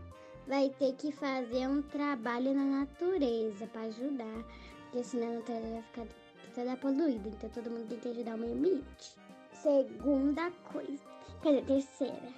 vai 0.48 0.72
ter 0.72 0.94
que 0.96 1.12
fazer 1.12 1.68
um 1.68 1.84
trabalho 1.84 2.56
na 2.56 2.63
natureza 2.63 3.68
para 3.68 3.82
ajudar. 3.82 4.44
porque 4.86 5.04
senão 5.04 5.28
a 5.28 5.36
natureza 5.36 5.70
vai 5.70 5.82
ficar 5.84 6.08
toda 6.56 6.78
poluída, 6.78 7.30
então 7.30 7.50
todo 7.52 7.70
mundo 7.70 7.88
tem 7.88 8.00
que 8.00 8.10
ajudar 8.10 8.34
o 8.34 8.39
meio 8.39 8.54
ambiente. 8.54 9.16
Segunda 9.52 10.50
coisa, 10.72 11.04
quer 11.44 11.62
dizer, 11.62 11.66
terceira, 11.66 12.34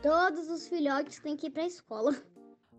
todos 0.00 0.48
os 0.48 0.68
filhotes 0.68 1.18
têm 1.18 1.36
que 1.36 1.48
ir 1.48 1.50
pra 1.50 1.66
escola. 1.66 2.14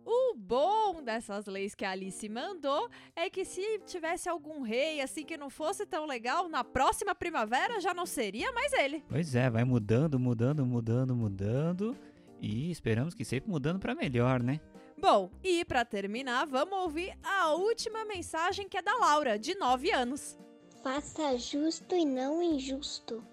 O 0.05 0.35
bom 0.35 1.01
dessas 1.01 1.47
leis 1.47 1.73
que 1.73 1.83
a 1.83 1.89
Alice 1.89 2.29
mandou 2.29 2.87
é 3.15 3.27
que 3.27 3.43
se 3.43 3.79
tivesse 3.87 4.29
algum 4.29 4.61
rei 4.61 5.01
assim 5.01 5.25
que 5.25 5.35
não 5.35 5.49
fosse 5.49 5.83
tão 5.83 6.05
legal, 6.05 6.47
na 6.47 6.63
próxima 6.63 7.15
primavera 7.15 7.81
já 7.81 7.91
não 7.91 8.05
seria 8.05 8.51
mais 8.51 8.71
ele. 8.73 9.03
Pois 9.09 9.33
é, 9.35 9.49
vai 9.49 9.63
mudando, 9.63 10.19
mudando, 10.19 10.63
mudando, 10.63 11.15
mudando. 11.15 11.97
E 12.39 12.69
esperamos 12.69 13.15
que 13.15 13.25
sempre 13.25 13.49
mudando 13.49 13.79
para 13.79 13.95
melhor, 13.95 14.43
né? 14.43 14.59
Bom, 14.95 15.31
e 15.43 15.65
para 15.65 15.83
terminar, 15.83 16.45
vamos 16.45 16.77
ouvir 16.79 17.17
a 17.23 17.53
última 17.53 18.05
mensagem 18.05 18.69
que 18.69 18.77
é 18.77 18.81
da 18.83 18.95
Laura, 18.97 19.39
de 19.39 19.55
9 19.55 19.91
anos. 19.91 20.37
Faça 20.83 21.35
justo 21.35 21.95
e 21.95 22.05
não 22.05 22.43
injusto. 22.43 23.23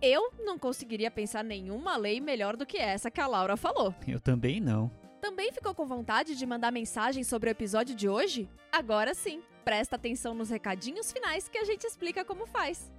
Eu 0.00 0.32
não 0.38 0.58
conseguiria 0.58 1.10
pensar 1.10 1.42
nenhuma 1.42 1.96
lei 1.96 2.20
melhor 2.20 2.56
do 2.56 2.64
que 2.66 2.78
essa 2.78 3.10
que 3.10 3.20
a 3.20 3.26
Laura 3.26 3.56
falou. 3.56 3.94
Eu 4.06 4.20
também 4.20 4.60
não. 4.60 4.90
Também 5.22 5.52
ficou 5.52 5.72
com 5.72 5.86
vontade 5.86 6.34
de 6.34 6.44
mandar 6.44 6.72
mensagem 6.72 7.22
sobre 7.22 7.48
o 7.48 7.52
episódio 7.52 7.94
de 7.94 8.08
hoje? 8.08 8.50
Agora 8.72 9.14
sim, 9.14 9.40
presta 9.64 9.94
atenção 9.94 10.34
nos 10.34 10.50
recadinhos 10.50 11.12
finais 11.12 11.48
que 11.48 11.58
a 11.58 11.64
gente 11.64 11.86
explica 11.86 12.24
como 12.24 12.44
faz. 12.44 12.90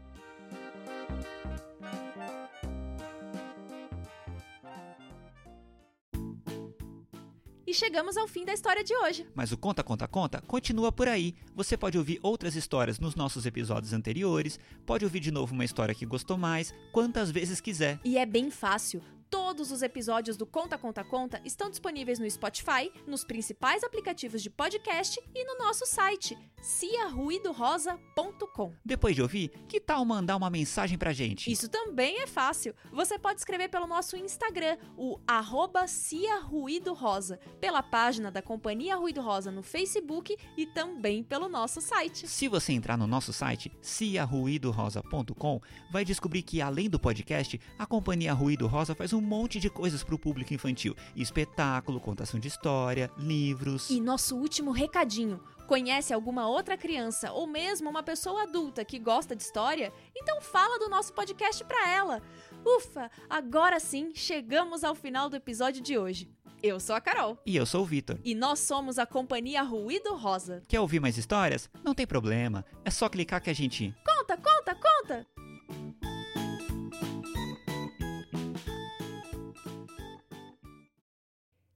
E 7.68 7.74
chegamos 7.74 8.16
ao 8.16 8.26
fim 8.26 8.46
da 8.46 8.54
história 8.54 8.86
de 8.86 8.96
hoje. 8.96 9.28
Mas 9.36 9.52
o 9.52 9.58
Conta, 9.58 9.84
Conta, 9.84 10.08
Conta 10.08 10.42
continua 10.48 10.94
por 10.94 11.10
aí. 11.10 11.36
Você 11.54 11.76
pode 11.76 11.98
ouvir 11.98 12.20
outras 12.24 12.56
histórias 12.56 13.00
nos 13.00 13.16
nossos 13.16 13.46
episódios 13.46 13.92
anteriores, 13.92 14.58
pode 14.86 15.04
ouvir 15.04 15.20
de 15.20 15.32
novo 15.32 15.54
uma 15.54 15.66
história 15.66 15.94
que 15.94 16.06
gostou 16.06 16.38
mais, 16.38 16.74
quantas 16.94 17.30
vezes 17.30 17.60
quiser. 17.60 18.00
E 18.06 18.18
é 18.18 18.26
bem 18.26 18.50
fácil. 18.50 19.04
Todos 19.34 19.72
os 19.72 19.82
episódios 19.82 20.38
do 20.38 20.46
Conta 20.46 20.78
Conta 20.78 21.04
Conta 21.04 21.42
estão 21.44 21.68
disponíveis 21.68 22.20
no 22.20 22.30
Spotify, 22.30 22.92
nos 23.08 23.24
principais 23.24 23.84
aplicativos 23.84 24.44
de 24.44 24.50
podcast 24.52 25.20
e 25.34 25.44
no 25.44 25.58
nosso 25.58 25.88
site 25.88 26.38
ciaruidorosa.com. 26.64 28.74
Depois 28.86 29.16
de 29.16 29.22
ouvir, 29.22 29.50
que 29.68 29.82
tal 29.82 30.04
mandar 30.06 30.38
uma 30.38 30.50
mensagem 30.50 30.98
pra 30.98 31.12
gente? 31.12 31.52
Isso 31.52 31.68
também 31.68 32.22
é 32.22 32.28
fácil. 32.28 32.74
Você 32.92 33.20
pode 33.20 33.40
escrever 33.40 33.68
pelo 33.70 33.86
nosso 33.86 34.16
Instagram, 34.16 34.78
o 34.96 35.20
arroba 35.28 35.86
Cia 35.88 36.40
Ruído 36.40 36.94
Rosa, 36.94 37.38
pela 37.60 37.84
página 37.84 38.32
da 38.32 38.42
Companhia 38.42 38.96
Ruído 38.96 39.22
Rosa 39.22 39.52
no 39.52 39.62
Facebook 39.62 40.38
e 40.56 40.66
também 40.66 41.22
pelo 41.24 41.50
nosso 41.50 41.82
site. 41.82 42.26
Se 42.28 42.48
você 42.48 42.72
entrar 42.72 42.98
no 42.98 43.08
nosso 43.08 43.34
site, 43.34 43.70
ciaruidorosa.com, 43.82 45.60
vai 45.92 46.06
descobrir 46.06 46.44
que 46.44 46.62
além 46.62 46.90
do 46.90 47.00
podcast, 47.00 47.60
a 47.78 47.86
Companhia 47.86 48.32
Ruído 48.32 48.68
Rosa 48.68 48.96
faz 48.96 49.12
um 49.12 49.20
monte 49.24 49.60
de 49.60 49.70
coisas 49.70 50.04
para 50.04 50.16
o 50.16 50.20
público 50.20 50.54
infantil: 50.54 50.96
espetáculo, 51.16 52.00
contação 52.00 52.40
de 52.40 52.48
história, 52.48 53.10
livros. 53.18 53.90
E 53.90 54.00
nosso 54.00 54.36
último 54.36 54.72
recadinho. 54.72 55.40
Conhece 55.68 56.14
alguma 56.14 56.48
outra 56.48 56.78
criança 56.78 57.32
ou 57.32 57.48
mesmo 57.48 57.90
uma 57.90 58.04
pessoa 58.04 58.44
adulta 58.44 58.84
que 58.84 59.00
gosta 59.00 59.36
de 59.36 59.44
história? 59.44 59.94
Então 60.16 60.42
fala 60.42 60.78
do 60.78 60.90
nosso 60.90 61.14
podcast 61.14 61.64
para 61.64 61.90
ela. 61.90 62.22
Ufa, 62.66 63.10
agora 63.30 63.80
sim 63.80 64.12
chegamos 64.14 64.84
ao 64.84 64.94
final 64.94 65.30
do 65.30 65.38
episódio 65.38 65.82
de 65.82 65.98
hoje. 65.98 66.30
Eu 66.62 66.80
sou 66.80 66.96
a 66.96 67.02
Carol. 67.02 67.38
E 67.46 67.58
eu 67.58 67.66
sou 67.66 67.82
o 67.82 67.86
Vitor. 67.86 68.18
E 68.24 68.34
nós 68.34 68.60
somos 68.60 68.98
a 68.98 69.06
Companhia 69.06 69.62
Ruído 69.64 70.16
Rosa. 70.16 70.64
Quer 70.68 70.80
ouvir 70.80 71.02
mais 71.02 71.18
histórias? 71.18 71.70
Não 71.84 71.94
tem 71.94 72.08
problema. 72.08 72.64
É 72.86 72.90
só 72.90 73.10
clicar 73.10 73.42
que 73.42 73.50
a 73.50 73.54
gente. 73.54 73.94
Conta, 74.06 74.38
conta, 74.38 74.76
conta! 74.76 75.33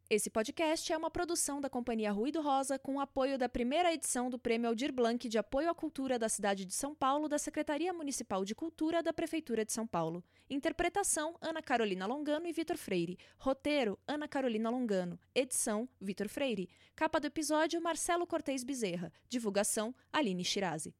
Esse 0.10 0.30
podcast 0.30 0.94
é 0.94 0.96
uma 0.96 1.12
produção 1.12 1.60
da 1.60 1.70
Companhia 1.70 2.14
Ruído 2.14 2.40
Rosa 2.42 2.80
com 2.80 2.96
o 2.96 3.00
apoio 3.02 3.38
da 3.38 3.50
primeira 3.50 3.94
edição 3.94 4.30
do 4.30 4.40
Prêmio 4.40 4.70
Aldir 4.70 4.94
Blanc 4.94 5.28
de 5.28 5.38
Apoio 5.38 5.70
à 5.70 5.76
Cultura 5.76 6.18
da 6.18 6.30
cidade 6.30 6.64
de 6.64 6.74
São 6.74 6.96
Paulo 6.96 7.28
da 7.28 7.38
Secretaria 7.38 7.92
Municipal 7.92 8.46
de 8.46 8.56
Cultura 8.56 9.04
da 9.04 9.12
Prefeitura 9.12 9.66
de 9.66 9.74
São 9.74 9.86
Paulo. 9.86 10.24
Interpretação: 10.50 11.36
Ana 11.42 11.62
Carolina 11.62 12.06
Longano 12.06 12.48
e 12.48 12.54
Vitor 12.54 12.78
Freire. 12.78 13.18
Roteiro: 13.38 14.00
Ana 14.08 14.30
Carolina 14.30 14.70
Longano. 14.70 15.20
Edição: 15.36 15.90
Vitor 16.00 16.30
Freire. 16.30 16.70
Capa 16.96 17.20
do 17.20 17.28
episódio: 17.28 17.82
Marcelo 17.82 18.26
Cortez 18.26 18.64
Bezerra. 18.64 19.12
Divulgação: 19.28 19.94
Aline 20.14 20.46
Shirazi. 20.46 20.96